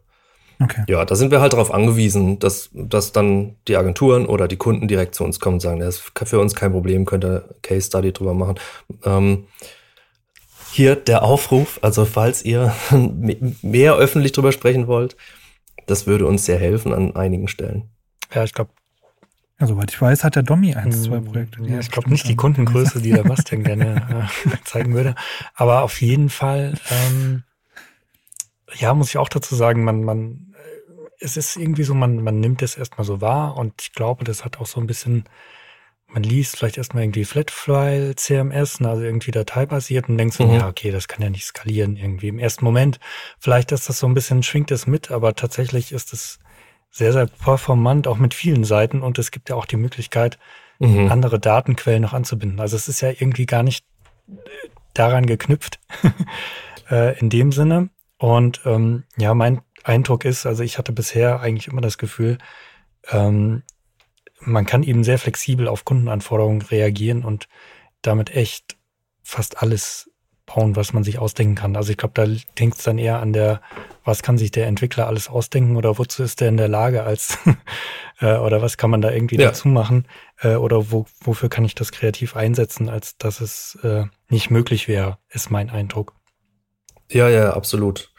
[0.63, 0.85] Okay.
[0.89, 4.89] Ja, da sind wir halt darauf angewiesen, dass, dass dann die Agenturen oder die Kunden
[4.89, 7.87] direkt zu uns kommen und sagen, das ist für uns kein Problem, könnt ihr Case
[7.87, 8.57] Study drüber machen.
[9.05, 9.45] Ähm,
[10.73, 12.75] hier der Aufruf, also falls ihr
[13.63, 15.17] mehr öffentlich drüber sprechen wollt,
[15.87, 17.91] das würde uns sehr helfen an einigen Stellen.
[18.33, 18.71] Ja, ich glaube,
[19.59, 21.63] Ja, soweit ich weiß, hat der Domi eins, zwei Projekte.
[21.63, 25.15] die Ja, ich glaube nicht die Kundengröße, die der Bastian gerne äh, zeigen würde.
[25.55, 27.43] Aber auf jeden Fall, ähm,
[28.77, 32.39] ja, muss ich auch dazu sagen, man, man, äh, es ist irgendwie so, man, man
[32.41, 35.25] nimmt es erstmal so wahr und ich glaube, das hat auch so ein bisschen,
[36.13, 40.55] man liest vielleicht erstmal irgendwie Flatfile CMS, ne, also irgendwie dateibasiert und denkt so, Mhm.
[40.55, 42.99] ja, okay, das kann ja nicht skalieren irgendwie im ersten Moment.
[43.39, 46.39] Vielleicht ist das so ein bisschen, schwingt es mit, aber tatsächlich ist es
[46.91, 50.39] sehr, sehr performant, auch mit vielen Seiten und es gibt ja auch die Möglichkeit,
[50.83, 51.13] Mhm.
[51.13, 52.59] andere Datenquellen noch anzubinden.
[52.59, 53.85] Also es ist ja irgendwie gar nicht
[54.29, 54.35] äh,
[54.95, 55.79] daran geknüpft
[56.91, 57.91] äh, in dem Sinne.
[58.17, 62.39] Und ähm, ja, mein Eindruck ist, also ich hatte bisher eigentlich immer das Gefühl,
[63.11, 63.63] ähm,
[64.41, 67.49] man kann eben sehr flexibel auf Kundenanforderungen reagieren und
[68.03, 68.77] damit echt
[69.23, 70.11] fast alles
[70.47, 71.77] bauen, was man sich ausdenken kann.
[71.77, 72.27] Also ich glaube, da
[72.59, 73.61] hängt es dann eher an der,
[74.05, 77.39] was kann sich der Entwickler alles ausdenken oder wozu ist der in der Lage als
[78.21, 79.49] äh, oder was kann man da irgendwie Ja.
[79.49, 80.07] dazu machen
[80.41, 84.89] äh, oder wo, wofür kann ich das kreativ einsetzen, als dass es äh, nicht möglich
[84.89, 86.15] wäre, ist mein Eindruck.
[87.11, 88.13] Ja, ja, absolut.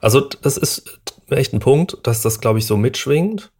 [0.00, 3.52] Also das ist echt ein Punkt, dass das, glaube ich, so mitschwingt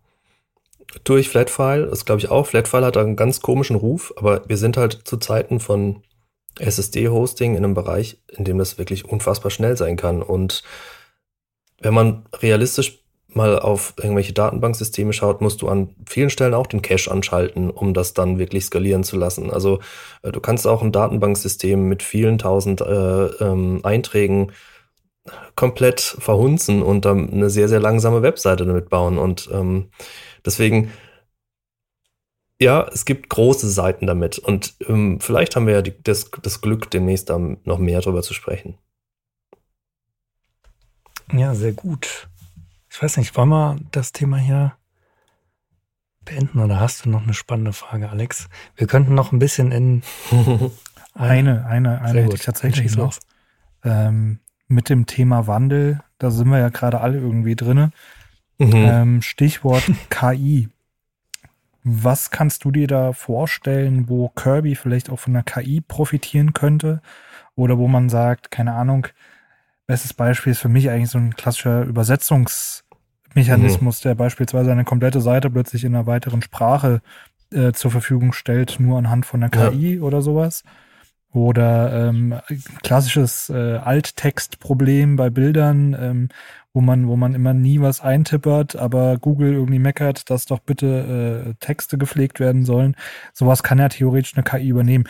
[1.05, 1.87] durch Flatfile.
[1.87, 2.47] Das glaube ich auch.
[2.47, 6.03] Flatfile hat einen ganz komischen Ruf, aber wir sind halt zu Zeiten von
[6.59, 10.23] SSD-Hosting in einem Bereich, in dem das wirklich unfassbar schnell sein kann.
[10.23, 10.63] Und
[11.81, 16.83] wenn man realistisch mal auf irgendwelche Datenbanksysteme schaut, musst du an vielen Stellen auch den
[16.83, 19.51] Cache anschalten, um das dann wirklich skalieren zu lassen.
[19.51, 19.81] Also
[20.23, 24.53] äh, du kannst auch ein Datenbanksystem mit vielen tausend äh, ähm, Einträgen
[25.57, 29.19] komplett verhunzen und dann eine sehr, sehr langsame Webseite damit bauen.
[29.19, 29.91] Und ähm,
[30.45, 30.93] deswegen,
[32.61, 34.39] ja, es gibt große Seiten damit.
[34.39, 38.23] Und ähm, vielleicht haben wir ja die, das, das Glück, demnächst dann noch mehr darüber
[38.23, 38.79] zu sprechen.
[41.33, 42.29] Ja, sehr gut.
[42.91, 44.75] Ich weiß nicht, wollen wir das Thema hier
[46.25, 48.49] beenden oder hast du noch eine spannende Frage, Alex?
[48.77, 50.03] Wir könnten noch ein bisschen in
[51.19, 53.07] Eine, eine, eine hätte ich tatsächlich noch.
[53.07, 53.21] los.
[53.83, 57.91] Ähm, mit dem Thema Wandel, da sind wir ja gerade alle irgendwie drinne.
[58.59, 58.73] Mhm.
[58.75, 60.69] Ähm, Stichwort KI.
[61.85, 67.01] Was kannst du dir da vorstellen, wo Kirby vielleicht auch von der KI profitieren könnte?
[67.55, 69.07] Oder wo man sagt, keine Ahnung,
[69.87, 75.51] bestes Beispiel ist für mich eigentlich so ein klassischer Übersetzungsmechanismus, der beispielsweise eine komplette Seite
[75.51, 77.01] plötzlich in einer weiteren Sprache
[77.53, 79.71] äh, zur Verfügung stellt, nur anhand von der Ja.
[79.71, 80.63] KI oder sowas.
[81.33, 82.41] Oder ähm,
[82.83, 86.29] klassisches äh, Alttextproblem bei Bildern, ähm,
[86.73, 91.51] wo man, wo man immer nie was eintippert, aber Google irgendwie meckert, dass doch bitte
[91.51, 92.97] äh, Texte gepflegt werden sollen.
[93.35, 95.05] Sowas kann ja theoretisch eine KI übernehmen.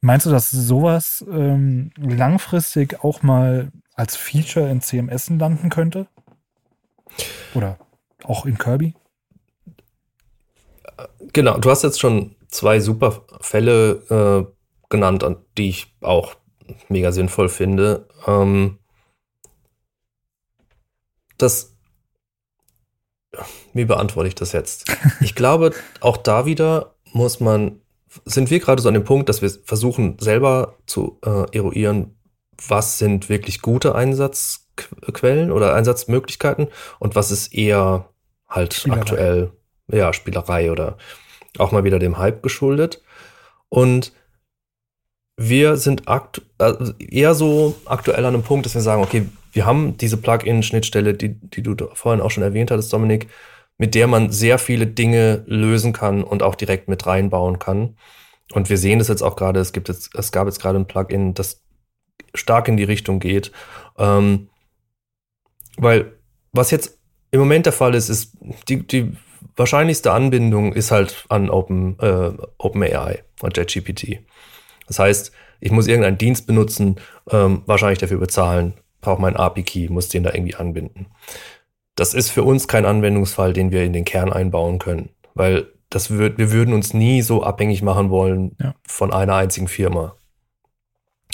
[0.00, 6.06] Meinst du, dass sowas ähm, langfristig auch mal als Feature in CMS landen könnte?
[7.54, 7.78] Oder
[8.24, 8.94] auch in Kirby?
[11.32, 14.57] Genau, du hast jetzt schon zwei super Fälle äh,
[14.88, 16.34] genannt, an die ich auch
[16.88, 18.08] mega sinnvoll finde.
[18.26, 18.78] Ähm,
[21.36, 21.76] das,
[23.72, 24.86] wie beantworte ich das jetzt?
[25.20, 27.80] Ich glaube, auch da wieder muss man,
[28.24, 32.18] sind wir gerade so an dem Punkt, dass wir versuchen selber zu äh, eruieren,
[32.66, 38.08] was sind wirklich gute Einsatzquellen oder Einsatzmöglichkeiten und was ist eher
[38.48, 39.00] halt Spielerei.
[39.00, 39.52] aktuell,
[39.88, 40.96] ja, Spielerei oder
[41.58, 43.02] auch mal wieder dem Hype geschuldet.
[43.68, 44.12] Und
[45.38, 49.64] wir sind aktu also eher so aktuell an einem Punkt, dass wir sagen, okay, wir
[49.64, 53.28] haben diese Plugin-Schnittstelle, die, die du vorhin auch schon erwähnt hattest, Dominik,
[53.78, 57.96] mit der man sehr viele Dinge lösen kann und auch direkt mit reinbauen kann.
[58.52, 60.88] Und wir sehen das jetzt auch gerade, es gibt jetzt, es gab jetzt gerade ein
[60.88, 61.62] Plugin, das
[62.34, 63.52] stark in die Richtung geht.
[63.96, 64.48] Ähm,
[65.76, 66.18] weil
[66.52, 66.98] was jetzt
[67.30, 68.36] im Moment der Fall ist, ist
[68.68, 69.12] die, die
[69.54, 74.20] wahrscheinlichste Anbindung ist halt an Open, äh, OpenAI und JetGPT.
[74.88, 76.96] Das heißt, ich muss irgendeinen Dienst benutzen,
[77.30, 81.06] ähm, wahrscheinlich dafür bezahlen, brauche meinen API-Key, muss den da irgendwie anbinden.
[81.98, 86.10] das ist für uns kein Anwendungsfall, den wir in den Kern einbauen können, weil das
[86.10, 88.74] wird, wir würden uns nie so abhängig machen wollen ja.
[88.86, 90.14] von einer einzigen Firma.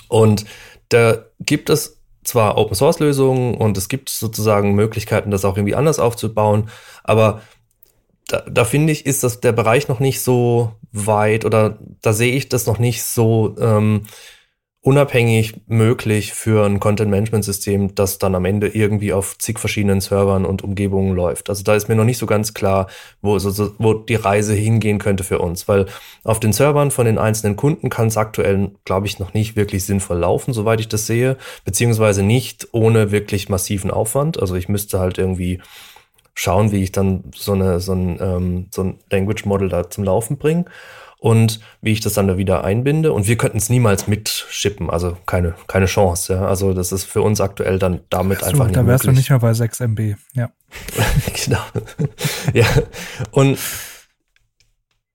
[0.08, 0.46] Und
[0.88, 5.74] da gibt es zwar Open Source Lösungen und es gibt sozusagen Möglichkeiten, das auch irgendwie
[5.74, 6.70] anders aufzubauen,
[7.02, 7.42] aber
[8.28, 12.34] da, da finde ich, ist das der Bereich noch nicht so weit oder da sehe
[12.34, 14.02] ich das noch nicht so ähm,
[14.84, 20.62] unabhängig möglich für ein Content-Management-System, das dann am Ende irgendwie auf zig verschiedenen Servern und
[20.62, 21.48] Umgebungen läuft.
[21.48, 22.88] Also da ist mir noch nicht so ganz klar,
[23.22, 25.86] wo, so, wo die Reise hingehen könnte für uns, weil
[26.22, 29.84] auf den Servern von den einzelnen Kunden kann es aktuell, glaube ich, noch nicht wirklich
[29.84, 34.38] sinnvoll laufen, soweit ich das sehe, beziehungsweise nicht ohne wirklich massiven Aufwand.
[34.38, 35.62] Also ich müsste halt irgendwie
[36.34, 40.04] schauen, wie ich dann so, eine, so, ein, ähm, so ein Language Model da zum
[40.04, 40.66] Laufen bringe
[41.24, 43.12] und wie ich das dann da wieder einbinde.
[43.12, 46.34] Und wir könnten es niemals mitschippen, also keine, keine Chance.
[46.34, 46.46] Ja?
[46.46, 49.16] Also das ist für uns aktuell dann damit so, einfach nicht Da wärst möglich.
[49.16, 50.50] du nicht mehr bei 6 MB, ja.
[51.44, 51.62] genau.
[52.52, 52.66] ja.
[53.30, 53.58] Und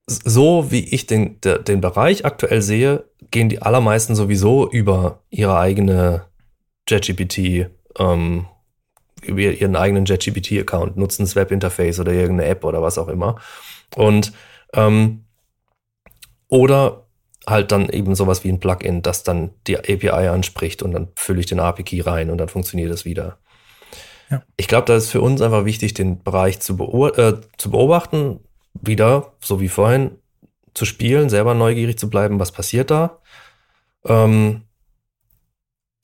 [0.07, 6.23] so wie ich den, den Bereich aktuell sehe, gehen die allermeisten sowieso über ihre eigene
[6.87, 8.47] JetGPT, ähm,
[9.23, 13.35] über ihren eigenen JetGPT-Account, nutzen das Webinterface oder irgendeine App oder was auch immer.
[13.95, 14.33] Und
[14.73, 15.25] ähm,
[16.47, 17.05] oder
[17.47, 21.39] halt dann eben sowas wie ein Plugin, das dann die API anspricht und dann fülle
[21.39, 23.37] ich den API-Key rein und dann funktioniert es wieder.
[24.29, 24.43] Ja.
[24.57, 26.77] Ich glaube, da ist für uns einfach wichtig, den Bereich zu,
[27.15, 28.39] äh, zu beobachten,
[28.73, 30.11] wieder, so wie vorhin,
[30.73, 33.19] zu spielen, selber neugierig zu bleiben, was passiert da.
[34.05, 34.61] Ähm,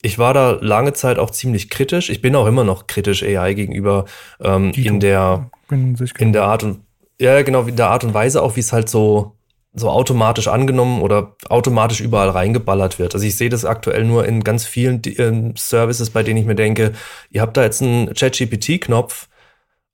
[0.06, 2.10] ich war da lange Zeit auch ziemlich kritisch.
[2.10, 4.04] Ich bin auch immer noch kritisch AI gegenüber
[4.40, 6.80] ähm, in der in der Art und
[7.20, 9.36] ja genau in der Art und Weise auch, wie es halt so
[9.74, 13.14] so automatisch angenommen oder automatisch überall reingeballert wird.
[13.14, 16.54] Also ich sehe das aktuell nur in ganz vielen äh, Services, bei denen ich mir
[16.54, 16.92] denke,
[17.30, 19.28] ihr habt da jetzt einen ChatGPT-Knopf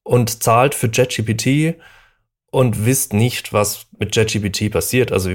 [0.05, 1.81] und zahlt für ChatGPT
[2.53, 5.11] und wisst nicht, was mit ChatGPT passiert.
[5.11, 5.31] Also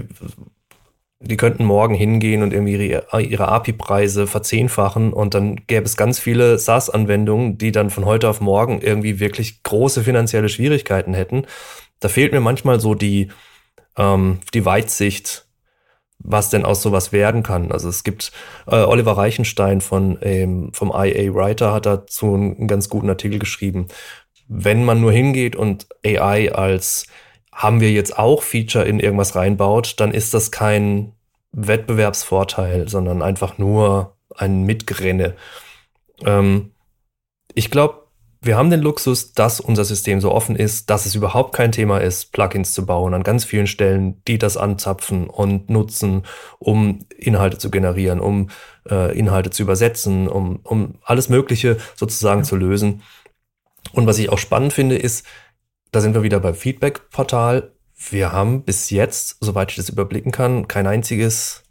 [1.19, 6.19] die könnten morgen hingehen und irgendwie ihre, ihre API-Preise verzehnfachen und dann gäbe es ganz
[6.19, 11.45] viele SaaS-Anwendungen, die dann von heute auf morgen irgendwie wirklich große finanzielle Schwierigkeiten hätten.
[11.99, 13.29] Da fehlt mir manchmal so die,
[13.97, 15.47] ähm, die Weitsicht,
[16.19, 17.71] was denn aus sowas werden kann.
[17.71, 18.31] Also es gibt
[18.67, 23.87] äh, Oliver Reichenstein von ähm, vom IA Writer hat dazu einen ganz guten Artikel geschrieben.
[24.47, 27.07] Wenn man nur hingeht und AI als
[27.57, 31.13] haben wir jetzt auch Feature in irgendwas reinbaut, dann ist das kein
[31.53, 35.35] Wettbewerbsvorteil, sondern einfach nur ein Mitgerenne.
[36.23, 36.71] Ähm,
[37.55, 38.03] ich glaube,
[38.41, 41.97] wir haben den Luxus, dass unser System so offen ist, dass es überhaupt kein Thema
[41.97, 46.27] ist, Plugins zu bauen an ganz vielen Stellen, die das anzapfen und nutzen,
[46.59, 48.51] um Inhalte zu generieren, um
[48.87, 52.45] äh, Inhalte zu übersetzen, um, um alles Mögliche sozusagen ja.
[52.45, 53.01] zu lösen.
[53.93, 55.25] Und was ich auch spannend finde, ist,
[55.91, 57.71] da sind wir wieder beim Feedback-Portal.
[58.09, 61.63] Wir haben bis jetzt, soweit ich das überblicken kann, kein einziges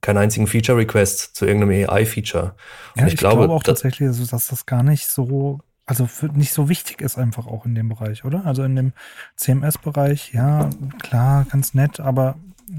[0.00, 2.54] keinen einzigen Feature-Request zu irgendeinem AI-Feature.
[2.94, 6.52] Ja, ich, ich, glaube, glaube auch tatsächlich, also, dass das gar nicht so also nicht
[6.52, 8.44] so wichtig ist einfach auch in dem Bereich, oder?
[8.44, 8.92] Also in dem
[9.36, 10.68] CMS-Bereich, ja,
[11.00, 12.36] klar, ganz nett, aber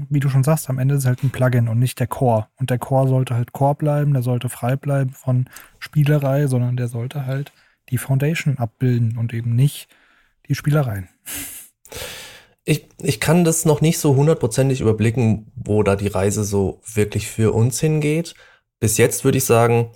[0.08, 2.46] wie du schon sagst, am Ende ist es halt ein Plugin und nicht der Core.
[2.56, 5.50] Und der Core sollte halt Core bleiben, der sollte frei bleiben von
[5.80, 7.52] Spielerei, sondern der sollte halt
[7.88, 9.88] die Foundation abbilden und eben nicht
[10.50, 11.08] die Spielereien.
[12.64, 17.28] Ich, ich kann das noch nicht so hundertprozentig überblicken, wo da die Reise so wirklich
[17.28, 18.34] für uns hingeht.
[18.80, 19.92] Bis jetzt würde ich sagen,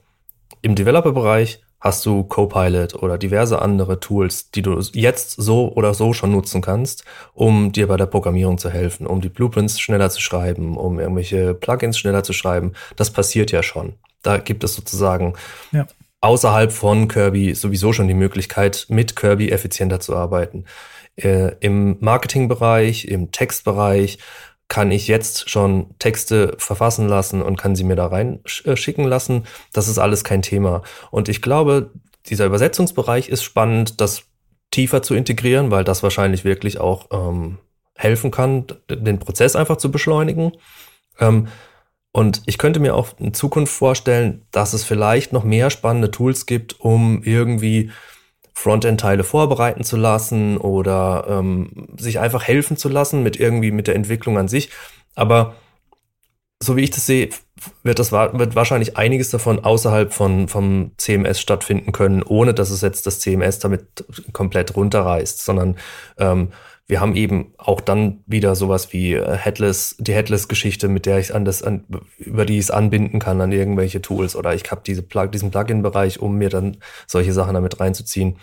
[0.62, 6.14] im Developer-Bereich hast du Copilot oder diverse andere Tools, die du jetzt so oder so
[6.14, 10.20] schon nutzen kannst, um dir bei der Programmierung zu helfen, um die Blueprints schneller zu
[10.20, 12.72] schreiben, um irgendwelche Plugins schneller zu schreiben.
[12.96, 13.94] Das passiert ja schon.
[14.22, 15.34] Da gibt es sozusagen
[15.72, 15.86] ja.
[16.24, 20.64] Außerhalb von Kirby sowieso schon die Möglichkeit, mit Kirby effizienter zu arbeiten.
[21.16, 24.18] Äh, Im Marketingbereich, im Textbereich
[24.68, 29.44] kann ich jetzt schon Texte verfassen lassen und kann sie mir da reinschicken äh, lassen.
[29.74, 30.82] Das ist alles kein Thema.
[31.10, 31.90] Und ich glaube,
[32.26, 34.22] dieser Übersetzungsbereich ist spannend, das
[34.70, 37.58] tiefer zu integrieren, weil das wahrscheinlich wirklich auch ähm,
[37.94, 40.52] helfen kann, den Prozess einfach zu beschleunigen.
[41.20, 41.48] Ähm,
[42.16, 46.46] und ich könnte mir auch in Zukunft vorstellen, dass es vielleicht noch mehr spannende Tools
[46.46, 47.90] gibt, um irgendwie
[48.54, 53.96] Frontend-Teile vorbereiten zu lassen oder ähm, sich einfach helfen zu lassen mit irgendwie mit der
[53.96, 54.70] Entwicklung an sich.
[55.16, 55.56] Aber
[56.62, 57.30] so wie ich das sehe,
[57.82, 62.80] wird das wird wahrscheinlich einiges davon außerhalb von vom CMS stattfinden können, ohne dass es
[62.80, 65.76] jetzt das CMS damit komplett runterreißt, sondern
[66.18, 66.52] ähm,
[66.86, 71.34] wir haben eben auch dann wieder sowas wie äh, Headless, die Headless-Geschichte, mit der ich
[71.34, 71.84] an das, an,
[72.18, 75.50] über die ich es anbinden kann an irgendwelche Tools oder ich habe diese Plug, diesen
[75.50, 78.36] Plugin-Bereich, um mir dann solche Sachen damit reinzuziehen.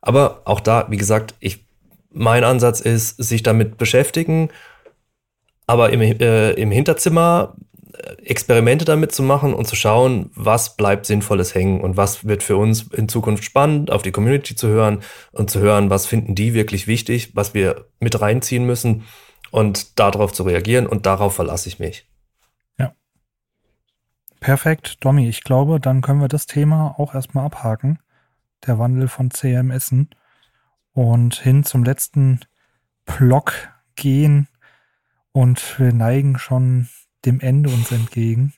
[0.00, 1.64] Aber auch da, wie gesagt, ich,
[2.10, 4.50] mein Ansatz ist, sich damit beschäftigen,
[5.68, 7.56] aber im, äh, im Hinterzimmer
[8.24, 12.56] Experimente damit zu machen und zu schauen, was bleibt Sinnvolles hängen und was wird für
[12.56, 16.54] uns in Zukunft spannend, auf die Community zu hören und zu hören, was finden die
[16.54, 19.04] wirklich wichtig, was wir mit reinziehen müssen
[19.50, 22.08] und darauf zu reagieren und darauf verlasse ich mich.
[22.78, 22.92] Ja.
[24.40, 25.28] Perfekt, Domi.
[25.28, 27.98] Ich glaube, dann können wir das Thema auch erstmal abhaken.
[28.66, 30.10] Der Wandel von CMSen
[30.92, 32.40] und hin zum letzten
[33.04, 33.52] Block
[33.96, 34.48] gehen
[35.32, 36.88] und wir neigen schon
[37.24, 38.52] dem Ende uns entgegen.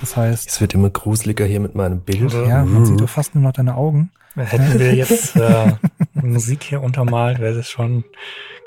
[0.00, 0.48] Das heißt.
[0.48, 2.32] Es wird immer gruseliger hier mit meinem Bild.
[2.32, 4.10] Ja, man sieht doch fast nur noch deine Augen.
[4.36, 5.72] Hätten wir jetzt äh,
[6.14, 8.04] Musik hier untermalt, wäre das schon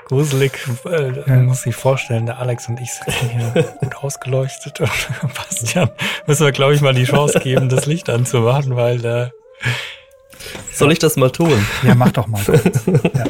[0.05, 0.51] gruselig.
[0.85, 1.23] Äh, ja.
[1.27, 4.81] Man muss sich vorstellen, der Alex und ich sind hier gut ausgeleuchtet.
[4.81, 4.89] Und
[5.35, 5.89] Bastian
[6.27, 9.29] müssen wir, glaube ich, mal die Chance geben, das Licht anzumachen, weil äh,
[10.73, 11.65] Soll ich das mal tun?
[11.83, 12.41] Ja, mach doch mal.
[13.13, 13.23] ja.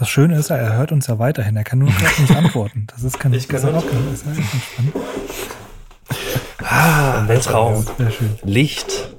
[0.00, 1.58] Das Schöne ist, er hört uns ja weiterhin.
[1.58, 2.86] Er kann nur nicht antworten.
[2.86, 4.94] Das ist kein, ich kann auch kein, ist ja spannend.
[6.64, 7.84] Ah, Weltraum.
[8.42, 9.14] Licht.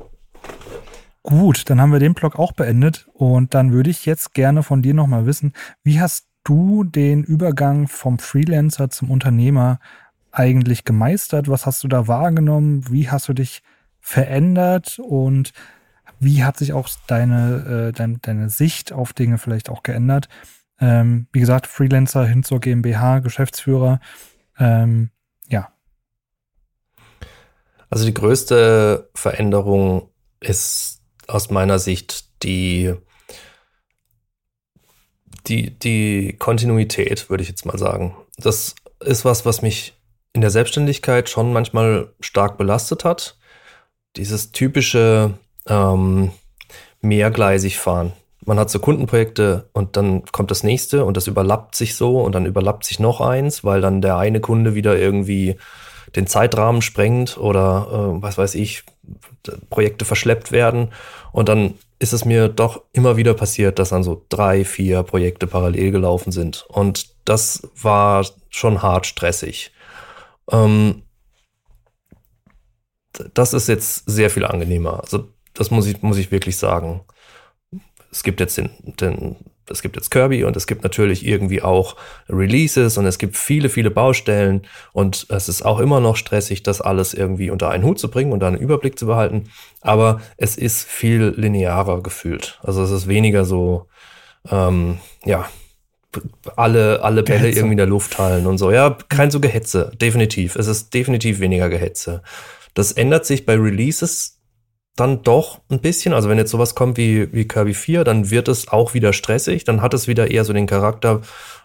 [1.22, 4.82] Gut, dann haben wir den Blog auch beendet und dann würde ich jetzt gerne von
[4.82, 9.80] dir nochmal wissen, wie hast du den Übergang vom Freelancer zum Unternehmer
[10.32, 11.48] eigentlich gemeistert?
[11.48, 12.90] Was hast du da wahrgenommen?
[12.90, 13.62] Wie hast du dich
[14.00, 15.54] verändert und
[16.20, 20.28] wie hat sich auch deine, äh, dein, deine Sicht auf Dinge vielleicht auch geändert?
[20.82, 24.00] Ähm, wie gesagt, Freelancer hin zur GmbH, Geschäftsführer.
[24.58, 25.12] Ähm,
[25.48, 25.72] ja.
[27.90, 32.96] Also die größte Veränderung ist aus meiner Sicht die,
[35.46, 38.18] die, die Kontinuität, würde ich jetzt mal sagen.
[38.38, 39.94] Das ist was, was mich
[40.34, 43.38] in der Selbstständigkeit schon manchmal stark belastet hat.
[44.16, 46.32] Dieses typische ähm,
[47.02, 48.14] mehrgleisig fahren
[48.46, 52.34] man hat so Kundenprojekte und dann kommt das nächste und das überlappt sich so und
[52.34, 55.58] dann überlappt sich noch eins, weil dann der eine Kunde wieder irgendwie
[56.16, 58.84] den Zeitrahmen sprengt oder äh, was weiß ich,
[59.70, 60.90] Projekte verschleppt werden.
[61.32, 65.48] Und dann ist es mir doch immer wieder passiert, dass dann so drei, vier Projekte
[65.48, 66.66] parallel gelaufen sind.
[66.68, 69.72] Und das war schon hart stressig.
[70.52, 71.04] Ähm,
[73.34, 75.00] das ist jetzt sehr viel angenehmer.
[75.02, 77.02] Also das muss ich, muss ich wirklich sagen
[78.12, 78.70] es gibt jetzt den,
[79.00, 79.38] den,
[79.70, 81.96] es gibt jetzt Kirby und es gibt natürlich irgendwie auch
[82.30, 86.82] Releases und es gibt viele, viele Baustellen und es ist auch immer noch stressig, das
[86.82, 89.46] alles irgendwie unter einen Hut zu bringen und da einen Überblick zu behalten.
[89.80, 92.60] Aber es ist viel linearer gefühlt.
[92.64, 93.88] Also es ist weniger so,
[94.50, 95.48] ähm, ja,
[96.58, 97.60] alle, alle Bälle Gehetze.
[97.60, 98.72] irgendwie in der Luft halten und so.
[98.72, 100.58] Ja, kein so Gehetze, definitiv.
[100.58, 102.22] Es ist definitiv weniger Gehetze.
[102.74, 104.41] Das ändert sich bei Releases
[104.96, 106.14] dann doch ein bisschen.
[106.14, 109.64] Also wenn jetzt sowas kommt wie, wie Kirby 4, dann wird es auch wieder stressig.
[109.64, 111.22] Dann hat es wieder eher so den Charakter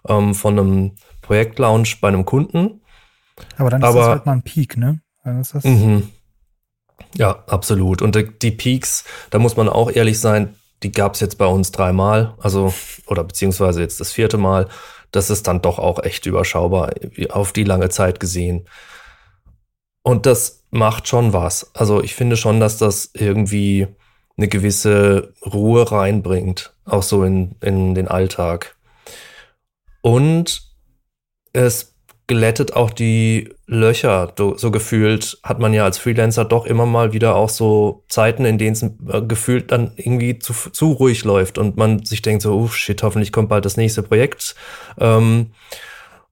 [0.09, 2.83] ähm, von einem Projektlaunch bei einem Kunden.
[3.59, 5.01] Aber dann ist Aber, das halt mal ein Peak, ne?
[5.25, 6.09] Dann ist das mhm.
[7.15, 8.01] Ja, absolut.
[8.01, 11.73] Und die Peaks, da muss man auch ehrlich sein, die gab es jetzt bei uns
[11.73, 12.73] dreimal, also
[13.07, 14.69] oder beziehungsweise jetzt das vierte Mal.
[15.11, 16.93] Das ist dann doch auch echt überschaubar
[17.31, 18.67] auf die lange Zeit gesehen.
[20.07, 21.75] Und das macht schon was.
[21.75, 23.89] Also ich finde schon, dass das irgendwie
[24.37, 28.77] eine gewisse Ruhe reinbringt, auch so in, in den Alltag.
[30.03, 30.63] Und
[31.53, 31.97] es
[32.29, 34.33] glättet auch die Löcher.
[34.37, 38.59] So gefühlt hat man ja als Freelancer doch immer mal wieder auch so Zeiten, in
[38.59, 42.55] denen es äh, gefühlt dann irgendwie zu, zu ruhig läuft und man sich denkt so,
[42.55, 44.55] oh shit, hoffentlich kommt bald das nächste Projekt.
[45.01, 45.51] Ähm,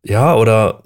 [0.05, 0.85] ja, oder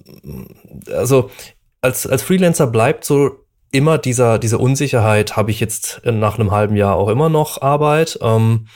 [0.91, 1.31] also
[1.81, 6.77] als, als Freelancer bleibt so immer dieser, diese Unsicherheit, habe ich jetzt nach einem halben
[6.77, 8.19] Jahr auch immer noch Arbeit.
[8.23, 8.67] Ähm,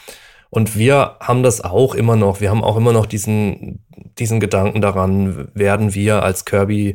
[0.50, 2.40] und wir haben das auch immer noch.
[2.40, 3.84] Wir haben auch immer noch diesen,
[4.18, 6.94] diesen Gedanken daran, werden wir als Kirby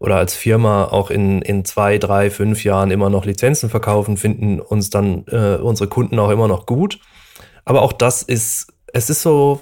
[0.00, 4.60] oder als Firma auch in, in zwei, drei, fünf Jahren immer noch Lizenzen verkaufen, finden
[4.60, 6.98] uns dann äh, unsere Kunden auch immer noch gut.
[7.64, 9.60] Aber auch das ist, es ist so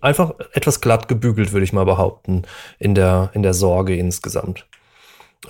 [0.00, 2.42] einfach etwas glatt gebügelt, würde ich mal behaupten,
[2.78, 4.66] in der, in der Sorge insgesamt.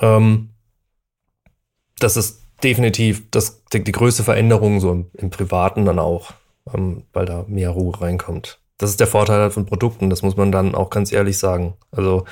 [0.01, 0.51] Ähm,
[1.99, 6.33] das ist definitiv das, die, die größte Veränderung so im, im Privaten dann auch,
[6.73, 8.61] ähm, weil da mehr Ruhe reinkommt.
[8.79, 11.75] Das ist der Vorteil halt von Produkten, das muss man dann auch ganz ehrlich sagen.
[11.91, 12.25] Also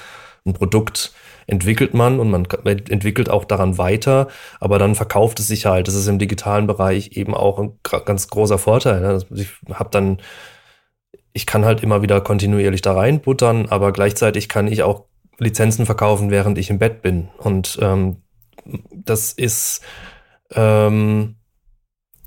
[0.44, 1.12] ein Produkt
[1.46, 4.28] entwickelt man und man entwickelt auch daran weiter,
[4.60, 5.88] aber dann verkauft es sich halt.
[5.88, 9.00] Das ist im digitalen Bereich eben auch ein ganz großer Vorteil.
[9.00, 9.24] Ne?
[9.34, 10.18] Ich habe dann,
[11.32, 15.06] ich kann halt immer wieder kontinuierlich da reinbuttern, aber gleichzeitig kann ich auch
[15.40, 17.28] Lizenzen verkaufen, während ich im Bett bin.
[17.38, 18.18] Und ähm,
[18.92, 19.80] das ist,
[20.52, 21.36] ähm,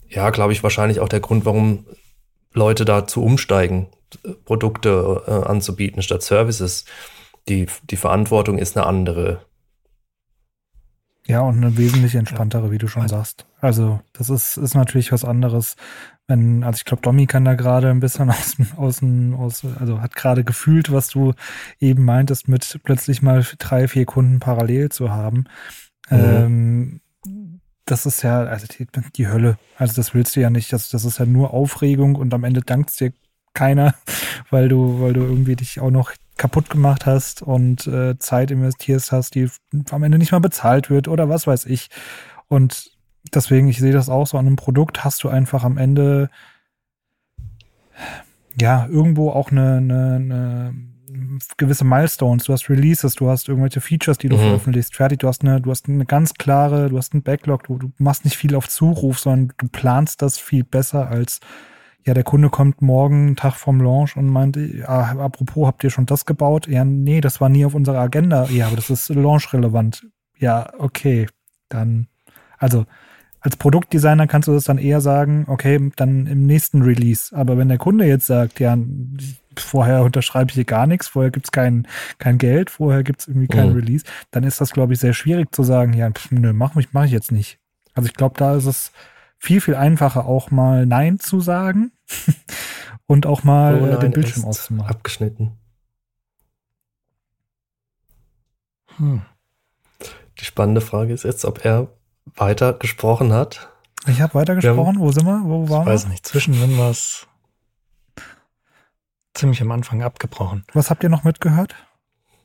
[0.10, 1.86] ja, glaube ich, wahrscheinlich auch der Grund, warum
[2.54, 3.88] Leute dazu umsteigen,
[4.46, 6.86] Produkte äh, anzubieten statt Services.
[7.48, 9.46] Die, die Verantwortung ist eine andere.
[11.26, 13.46] Ja, und eine wesentlich entspanntere, wie du schon sagst.
[13.60, 15.76] Also, das ist, ist natürlich was anderes.
[16.34, 19.04] Wenn, also ich glaube, Domi kann da gerade ein bisschen aus, aus,
[19.38, 21.34] aus, also hat gerade gefühlt, was du
[21.80, 25.46] eben meintest, mit plötzlich mal drei, vier Kunden parallel zu haben.
[26.10, 26.20] Mhm.
[26.20, 27.02] Ähm,
[27.86, 29.60] das ist ja, also die, die, Hölle.
[29.78, 30.74] Also das willst du ja nicht.
[30.74, 33.14] Das, das ist ja nur Aufregung und am Ende dankt dir
[33.54, 33.94] keiner,
[34.50, 39.12] weil du, weil du irgendwie dich auch noch kaputt gemacht hast und äh, Zeit investierst
[39.12, 39.50] hast, die
[39.92, 41.90] am Ende nicht mal bezahlt wird oder was weiß ich.
[42.48, 42.93] Und
[43.34, 46.30] deswegen, ich sehe das auch so an einem Produkt, hast du einfach am Ende
[48.60, 50.74] ja irgendwo auch eine, eine, eine
[51.58, 54.42] gewisse Milestones, du hast Releases, du hast irgendwelche Features, die du mhm.
[54.42, 57.78] veröffentlichst, fertig, du hast eine, du hast eine ganz klare, du hast einen Backlog, du,
[57.78, 61.40] du machst nicht viel auf Zuruf, sondern du planst das viel besser als
[62.06, 66.06] ja, der Kunde kommt morgen, Tag vom Launch und meint, ja, apropos, habt ihr schon
[66.06, 66.68] das gebaut?
[66.68, 68.46] Ja, nee, das war nie auf unserer Agenda.
[68.50, 70.06] Ja, aber das ist launch-relevant.
[70.38, 71.28] Ja, okay,
[71.70, 72.08] dann,
[72.58, 72.86] also
[73.44, 77.36] als Produktdesigner kannst du das dann eher sagen, okay, dann im nächsten Release.
[77.36, 78.78] Aber wenn der Kunde jetzt sagt, ja,
[79.58, 81.86] vorher unterschreibe ich hier gar nichts, vorher gibt's kein,
[82.20, 83.76] kein Geld, vorher gibt's irgendwie kein mhm.
[83.76, 86.94] Release, dann ist das, glaube ich, sehr schwierig zu sagen, ja, pff, nö, mach, mich,
[86.94, 87.60] mach ich jetzt nicht.
[87.94, 88.94] Also ich glaube, da ist es
[89.38, 91.92] viel, viel einfacher, auch mal Nein zu sagen
[93.08, 94.90] und auch mal oh nein, den Bildschirm auszumachen.
[94.90, 95.52] Abgeschnitten.
[98.96, 99.22] Hm.
[100.40, 101.90] Die spannende Frage ist jetzt, ob er
[102.36, 103.70] weiter gesprochen hat.
[104.08, 105.00] Ich habe weiter gesprochen.
[105.00, 105.42] Wo sind wir?
[105.44, 105.94] Wo waren wir?
[105.94, 106.26] Ich weiß nicht.
[106.26, 107.28] Zwischendrin war es
[109.34, 110.66] ziemlich am Anfang abgebrochen.
[110.74, 111.76] Was habt ihr noch mitgehört?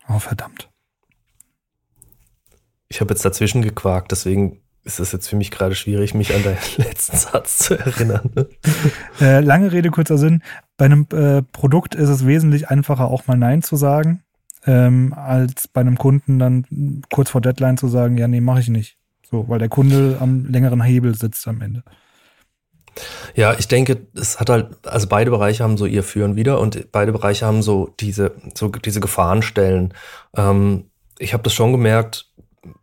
[0.09, 0.71] Oh, verdammt.
[2.89, 6.43] Ich habe jetzt dazwischen gequakt, deswegen ist es jetzt für mich gerade schwierig, mich an
[6.43, 8.31] deinen letzten Satz zu erinnern.
[9.21, 10.43] Äh, lange Rede, kurzer Sinn.
[10.77, 14.23] Bei einem äh, Produkt ist es wesentlich einfacher, auch mal Nein zu sagen,
[14.65, 18.69] ähm, als bei einem Kunden dann kurz vor Deadline zu sagen, ja, nee, mache ich
[18.69, 18.98] nicht.
[19.31, 21.83] So, weil der Kunde am längeren Hebel sitzt am Ende.
[23.35, 26.91] Ja, ich denke, es hat halt, also beide Bereiche haben so ihr Führen wieder und
[26.91, 29.95] beide Bereiche haben so diese, so diese Gefahrenstellen.
[30.37, 32.27] Ähm, ich habe das schon gemerkt,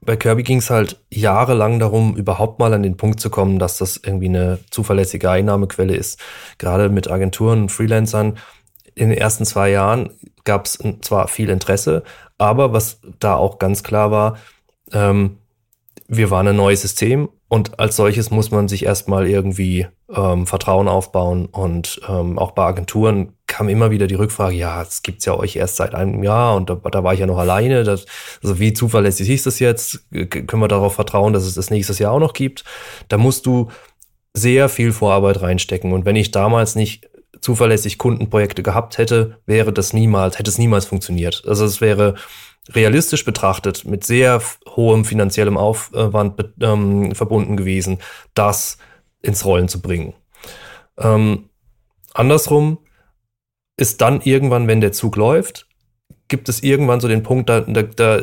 [0.01, 3.77] bei Kirby ging es halt jahrelang darum, überhaupt mal an den Punkt zu kommen, dass
[3.77, 6.19] das irgendwie eine zuverlässige Einnahmequelle ist.
[6.57, 8.37] Gerade mit Agenturen und Freelancern.
[8.93, 10.11] In den ersten zwei Jahren
[10.43, 12.03] gab es zwar viel Interesse,
[12.37, 14.37] aber was da auch ganz klar war,
[14.93, 15.37] ähm,
[16.07, 20.87] wir waren ein neues System und als solches muss man sich erstmal irgendwie ähm, Vertrauen
[20.87, 21.45] aufbauen.
[21.45, 25.55] Und ähm, auch bei Agenturen kam immer wieder die Rückfrage, ja, es gibt's ja euch
[25.55, 27.83] erst seit einem Jahr und da, da war ich ja noch alleine.
[27.83, 28.05] Das,
[28.43, 30.05] also wie zuverlässig ist das jetzt?
[30.11, 32.63] Können wir darauf vertrauen, dass es das nächstes Jahr auch noch gibt?
[33.07, 33.69] Da musst du
[34.33, 35.93] sehr viel Vorarbeit reinstecken.
[35.93, 37.09] Und wenn ich damals nicht
[37.41, 41.43] zuverlässig Kundenprojekte gehabt hätte, wäre das niemals, hätte es niemals funktioniert.
[41.47, 42.15] Also es wäre
[42.73, 47.99] realistisch betrachtet mit sehr hohem finanziellem Aufwand ähm, verbunden gewesen,
[48.33, 48.77] das
[49.21, 50.13] ins Rollen zu bringen.
[50.97, 51.49] Ähm,
[52.13, 52.79] andersrum
[53.77, 55.67] ist dann irgendwann, wenn der Zug läuft,
[56.27, 58.21] gibt es irgendwann so den Punkt, da, da, da,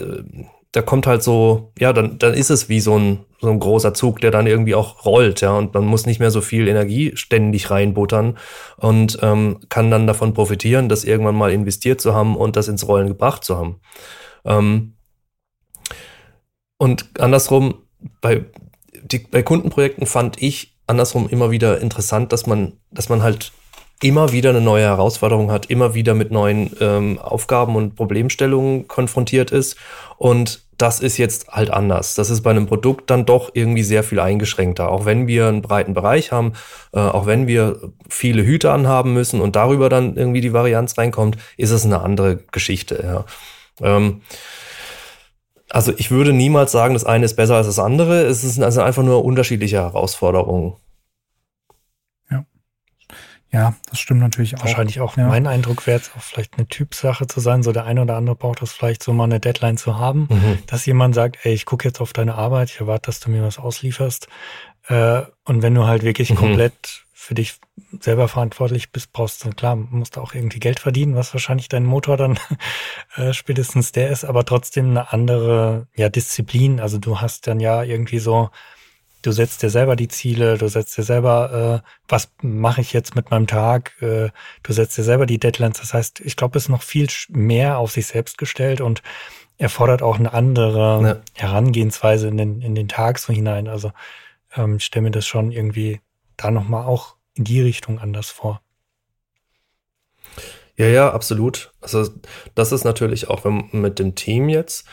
[0.72, 3.92] da kommt halt so, ja, dann, dann ist es wie so ein, so ein großer
[3.92, 7.12] Zug, der dann irgendwie auch rollt, ja, und man muss nicht mehr so viel Energie
[7.14, 8.38] ständig reinbuttern
[8.78, 12.88] und ähm, kann dann davon profitieren, das irgendwann mal investiert zu haben und das ins
[12.88, 13.80] Rollen gebracht zu haben.
[14.46, 14.94] Ähm,
[16.78, 17.74] und andersrum,
[18.22, 18.46] bei,
[19.02, 23.52] die, bei Kundenprojekten fand ich andersrum immer wieder interessant, dass man, dass man halt
[24.02, 29.50] immer wieder eine neue Herausforderung hat, immer wieder mit neuen ähm, Aufgaben und Problemstellungen konfrontiert
[29.50, 29.76] ist.
[30.18, 32.14] Und das ist jetzt halt anders.
[32.14, 34.90] Das ist bei einem Produkt dann doch irgendwie sehr viel eingeschränkter.
[34.90, 36.54] Auch wenn wir einen breiten Bereich haben,
[36.92, 41.36] äh, auch wenn wir viele Hüte anhaben müssen und darüber dann irgendwie die Varianz reinkommt,
[41.56, 43.24] ist es eine andere Geschichte.
[43.80, 43.96] Ja.
[43.96, 44.22] Ähm,
[45.70, 48.22] also ich würde niemals sagen, das eine ist besser als das andere.
[48.22, 50.74] Es ist also einfach nur unterschiedliche Herausforderungen.
[53.52, 53.74] Ja.
[53.90, 54.62] Das stimmt natürlich auch.
[54.62, 55.16] Wahrscheinlich auch.
[55.16, 55.28] Ja.
[55.28, 57.62] Mein Eindruck wäre jetzt auch vielleicht eine Typsache zu sein.
[57.62, 60.58] So der eine oder andere braucht das vielleicht so mal eine Deadline zu haben, mhm.
[60.66, 63.42] dass jemand sagt, ey, ich gucke jetzt auf deine Arbeit, ich erwarte, dass du mir
[63.42, 64.28] was auslieferst.
[64.88, 66.36] Äh, und wenn du halt wirklich mhm.
[66.36, 67.54] komplett für dich
[68.00, 71.84] selber verantwortlich bist, brauchst du, klar, musst du auch irgendwie Geld verdienen, was wahrscheinlich dein
[71.84, 72.38] Motor dann
[73.16, 76.80] äh, spätestens der ist, aber trotzdem eine andere ja, Disziplin.
[76.80, 78.50] Also du hast dann ja irgendwie so,
[79.22, 83.14] du setzt dir selber die Ziele, du setzt dir selber, äh, was mache ich jetzt
[83.14, 84.30] mit meinem Tag, äh,
[84.62, 85.80] du setzt dir selber die Deadlines.
[85.80, 89.02] Das heißt, ich glaube, es ist noch viel mehr auf sich selbst gestellt und
[89.58, 91.22] erfordert auch eine andere ja.
[91.34, 93.68] Herangehensweise in den, in den Tag so hinein.
[93.68, 93.92] Also
[94.56, 96.00] ähm, ich stelle mir das schon irgendwie
[96.36, 98.60] da nochmal auch in die Richtung anders vor.
[100.76, 101.72] Ja, ja, absolut.
[101.80, 102.08] Also
[102.54, 104.86] das ist natürlich auch mit dem Team jetzt,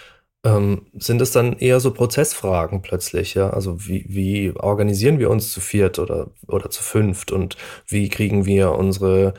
[0.43, 3.49] ähm, sind es dann eher so Prozessfragen plötzlich, ja.
[3.49, 8.45] Also wie, wie organisieren wir uns zu viert oder, oder zu fünft und wie kriegen
[8.45, 9.33] wir unsere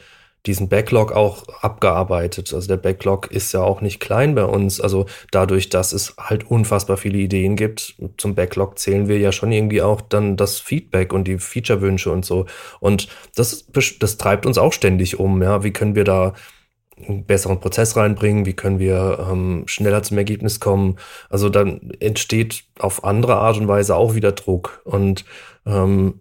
[0.47, 2.53] diesen Backlog auch abgearbeitet.
[2.55, 4.81] Also der Backlog ist ja auch nicht klein bei uns.
[4.81, 9.53] Also dadurch, dass es halt unfassbar viele Ideen gibt, zum Backlog zählen wir ja schon
[9.53, 12.47] irgendwie auch dann das Feedback und die Feature-Wünsche und so.
[12.81, 15.43] Und das, das treibt uns auch ständig um.
[15.43, 16.33] Ja, wie können wir da
[17.07, 18.47] einen besseren Prozess reinbringen?
[18.47, 20.97] Wie können wir ähm, schneller zum Ergebnis kommen?
[21.29, 24.83] Also dann entsteht auf andere Art und Weise auch wieder Druck.
[24.85, 25.25] Und
[25.67, 26.21] ähm,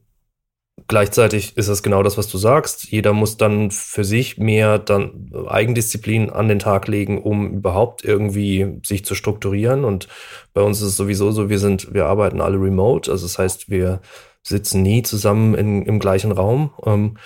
[0.89, 2.91] Gleichzeitig ist es genau das, was du sagst.
[2.91, 8.79] Jeder muss dann für sich mehr dann Eigendisziplin an den Tag legen, um überhaupt irgendwie
[8.83, 9.85] sich zu strukturieren.
[9.85, 10.07] Und
[10.53, 13.11] bei uns ist es sowieso so, wir sind, wir arbeiten alle remote.
[13.11, 14.01] Also das heißt, wir
[14.41, 16.71] sitzen nie zusammen in, im gleichen Raum.
[16.85, 17.17] Ähm,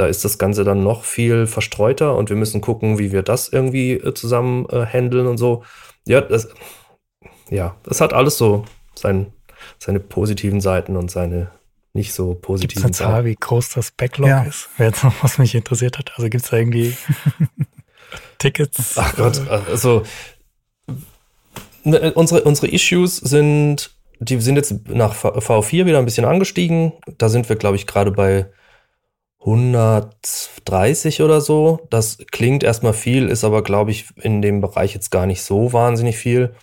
[0.00, 3.50] da ist das Ganze dann noch viel verstreuter und wir müssen gucken, wie wir das
[3.50, 5.62] irgendwie äh, zusammen äh, handeln und so.
[6.06, 6.48] Ja, das,
[7.50, 9.26] ja, das hat alles so sein,
[9.78, 11.50] seine positiven Seiten und seine
[11.92, 12.82] nicht so positiv.
[12.82, 14.42] Gibt es eine Zahl, wie groß das Backlog ja.
[14.44, 14.70] ist?
[14.78, 16.12] Wäre jetzt noch, was mich interessiert hat.
[16.16, 16.96] Also gibt es da irgendwie
[18.38, 18.96] Tickets?
[18.96, 20.04] Ach Gott, also
[21.84, 26.92] ne, unsere, unsere Issues sind, die sind jetzt nach V4 wieder ein bisschen angestiegen.
[27.18, 28.46] Da sind wir, glaube ich, gerade bei
[29.40, 31.86] 130 oder so.
[31.90, 35.72] Das klingt erstmal viel, ist aber, glaube ich, in dem Bereich jetzt gar nicht so
[35.72, 36.54] wahnsinnig viel.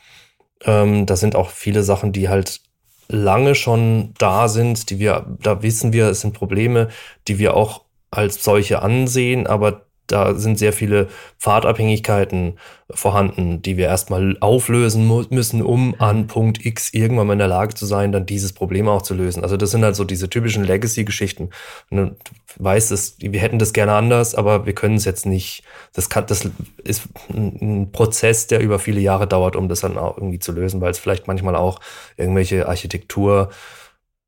[0.64, 2.62] Ähm, da sind auch viele Sachen, die halt
[3.10, 6.90] lange schon da sind, die wir, da wissen wir, es sind Probleme,
[7.28, 11.08] die wir auch als solche ansehen, aber da sind sehr viele
[11.40, 12.58] Pfadabhängigkeiten
[12.90, 17.76] vorhanden, die wir erstmal auflösen müssen, um an Punkt X irgendwann mal in der Lage
[17.76, 19.44] zu sein, dann dieses Problem auch zu lösen.
[19.44, 21.50] Also das sind halt so diese typischen Legacy-Geschichten.
[21.90, 22.16] Du
[22.58, 25.64] weißt es, wir hätten das gerne anders, aber wir können es jetzt nicht.
[25.94, 26.50] Das kann, das
[26.84, 30.80] ist ein Prozess, der über viele Jahre dauert, um das dann auch irgendwie zu lösen,
[30.80, 31.80] weil es vielleicht manchmal auch
[32.16, 33.50] irgendwelche Architektur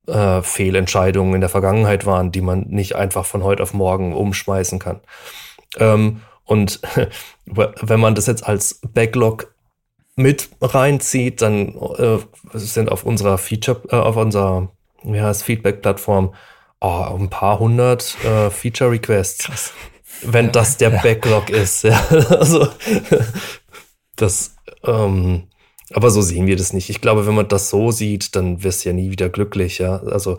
[0.07, 4.79] äh, Fehlentscheidungen in der Vergangenheit waren, die man nicht einfach von heute auf morgen umschmeißen
[4.79, 4.99] kann.
[5.77, 6.79] Ähm, und
[7.45, 9.53] wenn man das jetzt als Backlog
[10.15, 12.17] mit reinzieht, dann äh,
[12.53, 14.71] sind auf unserer Feature, äh, auf unserer
[15.03, 16.33] wie heißt Feedback-Plattform
[16.81, 19.45] oh, ein paar hundert äh, Feature-Requests.
[19.45, 19.73] Krass.
[20.21, 21.01] Wenn das der ja.
[21.01, 21.83] Backlog ist.
[21.89, 22.05] Ja.
[22.09, 22.67] also
[24.15, 25.47] das, ähm,
[25.93, 26.89] aber so sehen wir das nicht.
[26.89, 29.97] Ich glaube, wenn man das so sieht, dann wirst du ja nie wieder glücklich, ja.
[30.03, 30.37] Also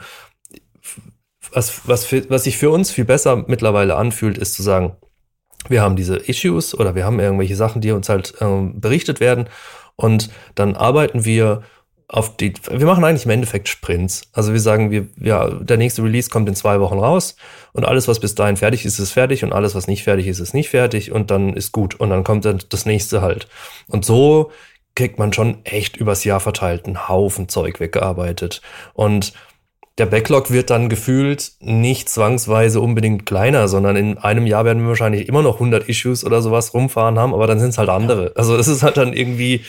[1.52, 4.96] was, was, für, was sich für uns viel besser mittlerweile anfühlt, ist zu sagen,
[5.68, 9.48] wir haben diese Issues oder wir haben irgendwelche Sachen, die uns halt ähm, berichtet werden
[9.96, 11.62] und dann arbeiten wir
[12.12, 14.22] auf die, wir machen eigentlich im Endeffekt Sprints.
[14.32, 17.36] Also wir sagen, wir, ja, der nächste Release kommt in zwei Wochen raus
[17.72, 20.40] und alles, was bis dahin fertig ist, ist fertig und alles, was nicht fertig ist,
[20.40, 23.46] ist nicht fertig und dann ist gut und dann kommt dann das nächste halt.
[23.86, 24.50] Und so
[24.96, 28.60] kriegt man schon echt übers Jahr verteilt einen Haufen Zeug weggearbeitet
[28.92, 29.32] und
[30.00, 34.88] der Backlog wird dann gefühlt nicht zwangsweise unbedingt kleiner, sondern in einem Jahr werden wir
[34.88, 38.32] wahrscheinlich immer noch 100 Issues oder sowas rumfahren haben, aber dann sind es halt andere.
[38.34, 39.62] Also es ist halt dann irgendwie,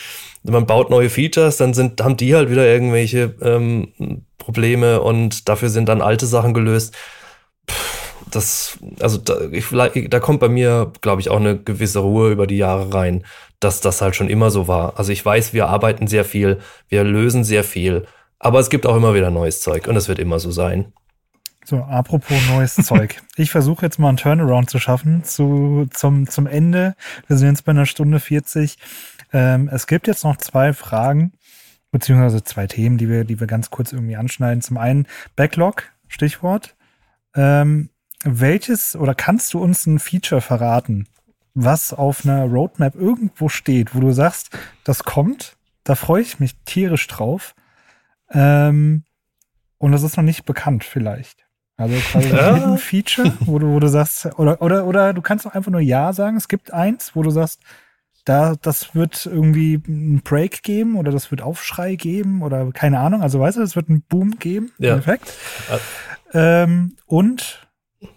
[0.43, 3.89] man baut neue Features, dann sind, haben die halt wieder irgendwelche ähm,
[4.37, 6.95] Probleme und dafür sind dann alte Sachen gelöst.
[8.31, 9.65] das, also da, ich,
[10.09, 13.25] da kommt bei mir, glaube ich, auch eine gewisse Ruhe über die Jahre rein,
[13.59, 14.97] dass das halt schon immer so war.
[14.97, 18.05] Also ich weiß, wir arbeiten sehr viel, wir lösen sehr viel
[18.41, 20.91] aber es gibt auch immer wieder neues Zeug und es wird immer so sein.
[21.63, 23.21] So, apropos neues Zeug.
[23.35, 26.95] Ich versuche jetzt mal einen Turnaround zu schaffen zu, zum, zum Ende.
[27.27, 28.77] Wir sind jetzt bei einer Stunde 40.
[29.31, 31.33] Ähm, es gibt jetzt noch zwei Fragen,
[31.91, 34.63] beziehungsweise zwei Themen, die wir, die wir ganz kurz irgendwie anschneiden.
[34.63, 36.75] Zum einen Backlog, Stichwort.
[37.35, 37.91] Ähm,
[38.23, 41.07] welches oder kannst du uns ein Feature verraten,
[41.53, 44.49] was auf einer Roadmap irgendwo steht, wo du sagst,
[44.83, 47.53] das kommt, da freue ich mich tierisch drauf
[48.33, 49.03] ähm,
[49.77, 51.45] und das ist noch nicht bekannt, vielleicht.
[51.77, 52.53] Also quasi ja.
[52.71, 55.81] ein Feature, wo du, wo du sagst, oder, oder, oder du kannst auch einfach nur
[55.81, 56.37] Ja sagen.
[56.37, 57.61] Es gibt eins, wo du sagst,
[58.25, 63.23] da, das wird irgendwie einen Break geben oder das wird Aufschrei geben oder keine Ahnung.
[63.23, 64.71] Also weißt du, es wird einen Boom geben.
[64.77, 64.93] Ja.
[64.93, 65.33] Perfekt.
[66.33, 67.67] Ähm, und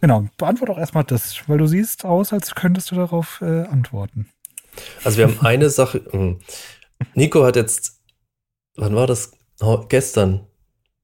[0.01, 4.29] genau, beantworte auch erstmal das, weil du siehst aus, als könntest du darauf äh, antworten.
[5.05, 6.03] Also wir haben eine Sache.
[6.11, 6.41] Hm.
[7.15, 8.01] Nico hat jetzt,
[8.77, 9.33] wann war das?
[9.88, 10.46] Gestern,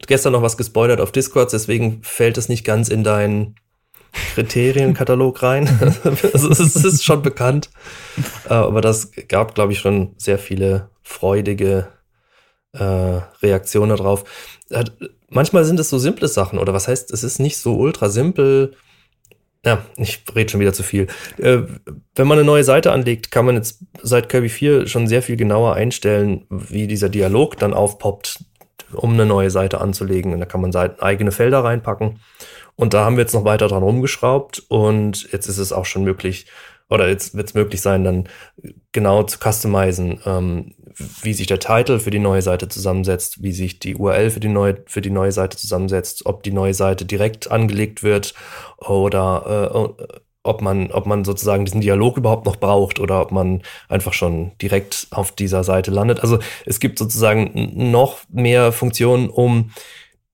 [0.07, 3.57] gestern noch was gespoilert auf Discord, deswegen fällt es nicht ganz in deinen
[4.35, 5.69] Kriterienkatalog rein.
[6.33, 7.71] also es ist schon bekannt.
[8.49, 11.89] Äh, aber das gab, glaube ich, schon sehr viele freudige
[12.73, 14.25] äh, Reaktionen darauf.
[15.29, 18.75] manchmal sind es so simple Sachen, oder was heißt, es ist nicht so ultra simpel.
[19.65, 21.07] Ja, ich rede schon wieder zu viel.
[21.37, 21.59] Äh,
[22.15, 25.37] wenn man eine neue Seite anlegt, kann man jetzt seit Kirby 4 schon sehr viel
[25.37, 28.45] genauer einstellen, wie dieser Dialog dann aufpoppt,
[28.93, 30.33] um eine neue Seite anzulegen.
[30.33, 32.21] Und da kann man eigene Felder reinpacken.
[32.81, 36.03] Und da haben wir jetzt noch weiter dran rumgeschraubt und jetzt ist es auch schon
[36.03, 36.47] möglich,
[36.89, 38.29] oder jetzt wird es möglich sein, dann
[38.93, 40.73] genau zu customizen, ähm,
[41.23, 44.49] wie sich der Titel für die neue Seite zusammensetzt, wie sich die URL für die
[44.49, 48.35] neue, für die neue Seite zusammensetzt, ob die neue Seite direkt angelegt wird
[48.79, 50.05] oder äh,
[50.43, 54.53] ob man, ob man sozusagen diesen Dialog überhaupt noch braucht oder ob man einfach schon
[54.63, 56.21] direkt auf dieser Seite landet.
[56.21, 59.71] Also es gibt sozusagen noch mehr Funktionen, um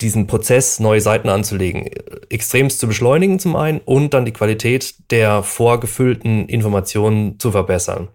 [0.00, 1.88] diesen Prozess, neue Seiten anzulegen,
[2.28, 8.08] extremst zu beschleunigen zum einen und dann die Qualität der vorgefüllten Informationen zu verbessern.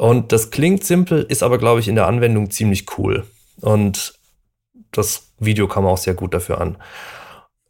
[0.00, 3.26] Und das klingt simpel, ist aber, glaube ich, in der Anwendung ziemlich cool.
[3.60, 4.14] Und
[4.92, 6.78] das Video kam auch sehr gut dafür an.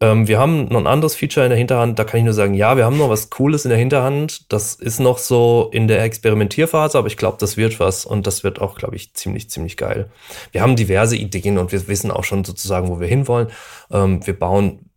[0.00, 1.98] Ähm, wir haben noch ein anderes Feature in der Hinterhand.
[1.98, 4.52] Da kann ich nur sagen, ja, wir haben noch was Cooles in der Hinterhand.
[4.52, 8.44] Das ist noch so in der Experimentierphase, aber ich glaube, das wird was und das
[8.44, 10.08] wird auch, glaube ich, ziemlich, ziemlich geil.
[10.52, 13.48] Wir haben diverse Ideen und wir wissen auch schon sozusagen, wo wir hinwollen.
[13.90, 14.88] Ähm, wir bauen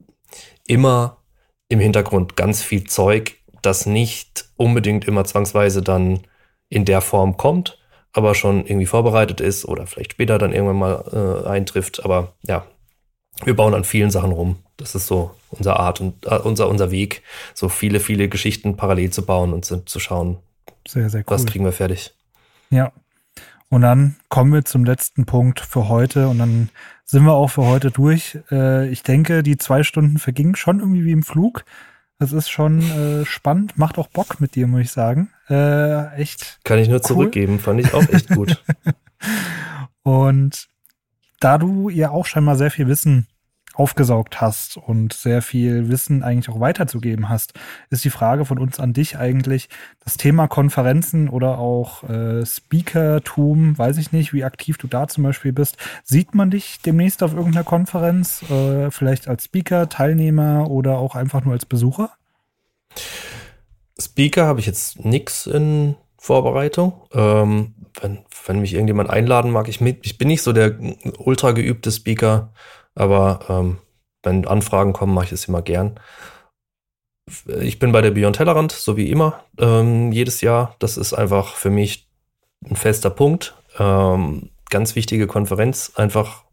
[0.68, 1.18] immer
[1.68, 6.20] im Hintergrund ganz viel Zeug, das nicht unbedingt immer zwangsweise dann
[6.74, 7.80] in der Form kommt,
[8.12, 12.04] aber schon irgendwie vorbereitet ist oder vielleicht später dann irgendwann mal äh, eintrifft.
[12.04, 12.66] Aber ja,
[13.44, 14.58] wir bauen an vielen Sachen rum.
[14.78, 19.12] Das ist so unsere Art und äh, unser, unser Weg, so viele, viele Geschichten parallel
[19.12, 20.38] zu bauen und zu, zu schauen,
[20.88, 21.26] sehr, sehr cool.
[21.28, 22.14] was kriegen wir fertig.
[22.70, 22.92] Ja.
[23.70, 26.70] Und dann kommen wir zum letzten Punkt für heute und dann
[27.06, 28.38] sind wir auch für heute durch.
[28.52, 31.66] Äh, ich denke, die zwei Stunden vergingen schon irgendwie wie im Flug.
[32.20, 35.33] Das ist schon äh, spannend, macht auch Bock mit dir, muss ich sagen.
[35.50, 36.60] Äh, echt.
[36.64, 37.04] Kann ich nur cool.
[37.04, 38.64] zurückgeben, fand ich auch echt gut.
[40.04, 40.68] und
[41.40, 43.28] da du ja auch scheinbar sehr viel Wissen
[43.74, 47.54] aufgesaugt hast und sehr viel Wissen eigentlich auch weiterzugeben hast,
[47.90, 49.68] ist die Frage von uns an dich eigentlich,
[50.04, 55.24] das Thema Konferenzen oder auch äh, Speakertum, weiß ich nicht, wie aktiv du da zum
[55.24, 55.78] Beispiel bist.
[56.04, 61.44] Sieht man dich demnächst auf irgendeiner Konferenz, äh, vielleicht als Speaker, Teilnehmer oder auch einfach
[61.44, 62.12] nur als Besucher?
[64.06, 66.94] Speaker habe ich jetzt nichts in Vorbereitung.
[67.14, 70.78] Ähm, wenn, wenn mich irgendjemand einladen mag, ich, ich bin nicht so der
[71.18, 72.54] ultra geübte Speaker,
[72.96, 73.78] aber ähm,
[74.24, 76.00] wenn Anfragen kommen, mache ich es immer gern.
[77.62, 80.76] Ich bin bei der Beyond Tellerrand, so wie immer, ähm, jedes Jahr.
[80.80, 82.10] Das ist einfach für mich
[82.70, 83.56] ein fester Punkt.
[83.78, 86.44] Ähm, ganz wichtige Konferenz, einfach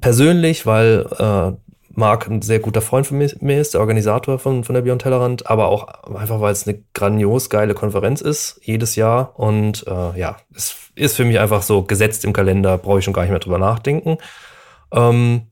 [0.00, 1.63] persönlich, weil äh,
[1.96, 5.46] Marc ein sehr guter Freund von mir ist, der Organisator von, von der Beyond Tellerrand,
[5.46, 9.38] aber auch einfach, weil es eine grandios geile Konferenz ist, jedes Jahr.
[9.38, 13.14] Und äh, ja, es ist für mich einfach so gesetzt im Kalender, brauche ich schon
[13.14, 14.18] gar nicht mehr drüber nachdenken.
[14.92, 15.48] Ähm,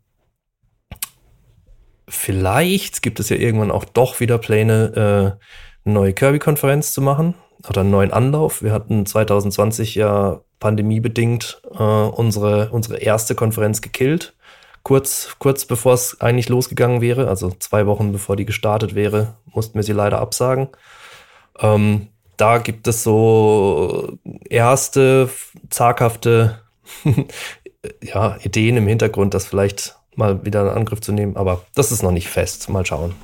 [2.09, 7.35] vielleicht gibt es ja irgendwann auch doch wieder Pläne, äh, eine neue Kirby-Konferenz zu machen
[7.69, 8.63] oder einen neuen Anlauf.
[8.63, 14.35] Wir hatten 2020 ja pandemiebedingt äh, unsere, unsere erste Konferenz gekillt
[14.83, 19.75] kurz, kurz bevor es eigentlich losgegangen wäre, also zwei Wochen bevor die gestartet wäre, mussten
[19.75, 20.69] wir sie leider absagen.
[21.59, 24.19] Ähm, da gibt es so
[24.49, 25.29] erste
[25.71, 26.61] zaghafte
[28.03, 32.03] ja, Ideen im Hintergrund, das vielleicht mal wieder in Angriff zu nehmen, aber das ist
[32.03, 32.69] noch nicht fest.
[32.69, 33.15] Mal schauen.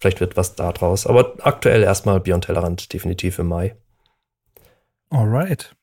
[0.00, 1.06] Vielleicht wird was da draus.
[1.06, 3.74] Aber aktuell erstmal Beyond Tellerrand, definitiv im Mai.
[5.10, 5.74] Alright.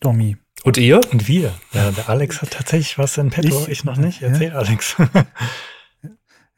[0.00, 0.36] Domi,
[0.66, 1.00] und ihr?
[1.12, 1.54] Und wir.
[1.72, 4.22] Ja, der Alex hat tatsächlich was in petto, ich, ich noch nicht.
[4.22, 4.54] Erzähl, ja.
[4.54, 4.96] Alex.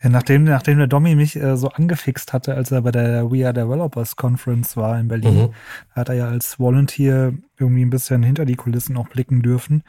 [0.01, 3.45] Ja, nachdem, nachdem der Domi mich äh, so angefixt hatte, als er bei der We
[3.45, 5.55] Are Developers Conference war in Berlin, mhm.
[5.91, 9.83] hat er ja als Volunteer irgendwie ein bisschen hinter die Kulissen auch blicken dürfen.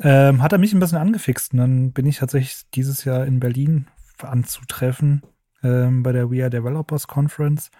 [0.00, 3.38] Ähm, hat er mich ein bisschen angefixt und dann bin ich tatsächlich dieses Jahr in
[3.38, 3.86] Berlin
[4.20, 5.22] anzutreffen
[5.62, 7.70] ähm, bei der We Are Developers Conference.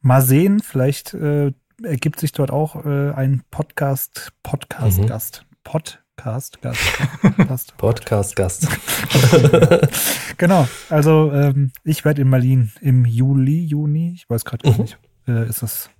[0.00, 1.52] Mal sehen, vielleicht äh,
[1.84, 5.44] ergibt sich dort auch äh, ein Podcast, Podcast-Gast.
[5.44, 5.56] Mhm.
[5.64, 6.58] Podcast-Gast.
[7.76, 8.68] Podcast-Gast.
[10.38, 10.68] genau.
[10.90, 14.82] Also ähm, ich werde in Berlin im Juli, Juni, ich weiß gerade gar mhm.
[14.82, 15.90] nicht, äh, ist das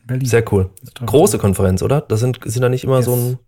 [0.00, 0.28] in Berlin.
[0.28, 0.70] Sehr cool.
[1.04, 2.00] Große Konferenz, oder?
[2.00, 3.06] Da sind, sind da nicht immer yes.
[3.06, 3.38] so ein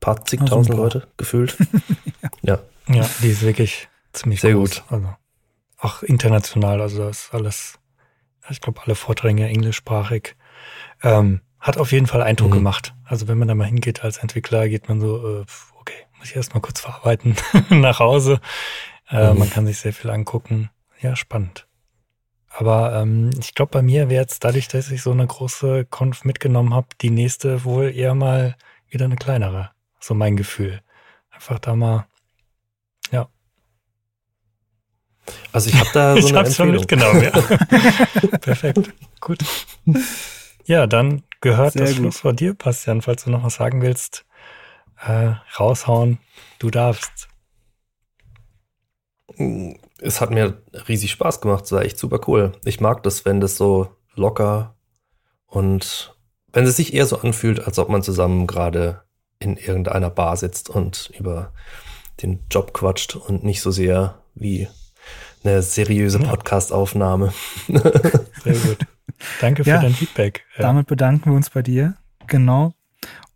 [0.00, 1.56] paar zigtausend also Leute gefühlt.
[2.42, 2.58] ja.
[2.88, 2.94] ja.
[2.94, 4.70] Ja, die ist wirklich ziemlich Sehr groß.
[4.70, 4.84] gut.
[4.88, 5.08] Also
[5.78, 7.78] auch international, also das ist alles,
[8.50, 10.36] ich glaube, alle Vorträge englischsprachig.
[11.02, 12.54] Ähm, hat auf jeden Fall Eindruck mhm.
[12.54, 12.94] gemacht.
[13.04, 15.44] Also wenn man da mal hingeht als Entwickler, geht man so, äh,
[15.78, 17.36] okay, muss ich erst mal kurz verarbeiten
[17.70, 18.40] nach Hause.
[19.10, 19.38] Äh, mhm.
[19.40, 20.70] Man kann sich sehr viel angucken.
[21.00, 21.66] Ja, spannend.
[22.48, 26.24] Aber ähm, ich glaube, bei mir wäre jetzt dadurch, dass ich so eine große Konf
[26.24, 28.56] mitgenommen habe, die nächste wohl eher mal
[28.88, 29.70] wieder eine kleinere.
[30.00, 30.80] So mein Gefühl.
[31.30, 32.06] Einfach da mal,
[33.10, 33.28] ja,
[35.52, 37.22] Also ich habe da so ich eine hab's schon Empfehlung.
[37.22, 38.38] mitgenommen, ja.
[38.38, 38.92] Perfekt.
[39.20, 39.44] Gut.
[40.72, 41.98] Ja, dann gehört Sehr das gut.
[41.98, 44.24] Schlusswort dir, Bastian, falls du noch was sagen willst.
[45.04, 46.18] Äh, raushauen,
[46.60, 47.28] du darfst.
[49.98, 52.52] Es hat mir riesig Spaß gemacht, es war echt super cool.
[52.64, 54.74] Ich mag das, wenn das so locker
[55.44, 56.16] und
[56.54, 59.02] wenn es sich eher so anfühlt, als ob man zusammen gerade
[59.40, 61.52] in irgendeiner Bar sitzt und über
[62.22, 64.68] den Job quatscht und nicht so sehr wie
[65.44, 66.18] eine seriöse.
[66.18, 67.34] Podcast-Aufnahme.
[67.66, 68.78] Sehr gut.
[69.40, 69.80] Danke für Ja.
[69.80, 70.44] dein Feedback.
[70.58, 71.96] Damit bedanken wir uns bei dir.
[72.26, 72.74] Genau.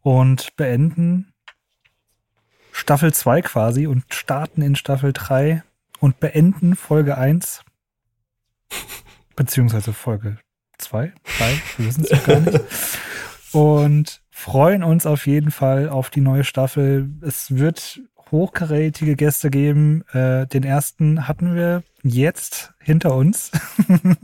[0.01, 1.33] Und beenden
[2.73, 5.63] Staffel 2 quasi und starten in Staffel 3
[6.01, 7.63] und beenden Folge 1.
[9.35, 10.39] Beziehungsweise Folge
[10.79, 12.61] 2, 3, wir wissen es noch gar nicht.
[13.53, 17.09] Und freuen uns auf jeden Fall auf die neue Staffel.
[17.23, 18.01] Es wird
[18.31, 20.03] hochkarätige Gäste geben.
[20.13, 23.53] Äh, den ersten hatten wir jetzt hinter uns.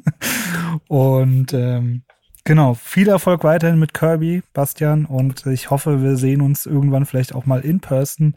[0.88, 2.02] und ähm,
[2.44, 7.36] Genau, viel Erfolg weiterhin mit Kirby, Bastian, und ich hoffe, wir sehen uns irgendwann vielleicht
[7.36, 8.34] auch mal in person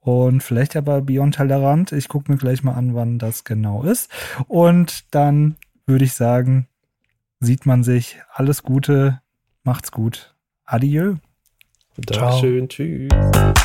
[0.00, 1.92] und vielleicht ja bei Beyond Tellerrand.
[1.92, 4.10] Ich gucke mir gleich mal an, wann das genau ist.
[4.48, 5.56] Und dann
[5.86, 6.66] würde ich sagen,
[7.40, 8.20] sieht man sich.
[8.32, 9.20] Alles Gute,
[9.64, 10.34] macht's gut.
[10.64, 11.16] Adieu.
[12.06, 12.30] Ciao.
[12.30, 13.61] Dankeschön, tschüss.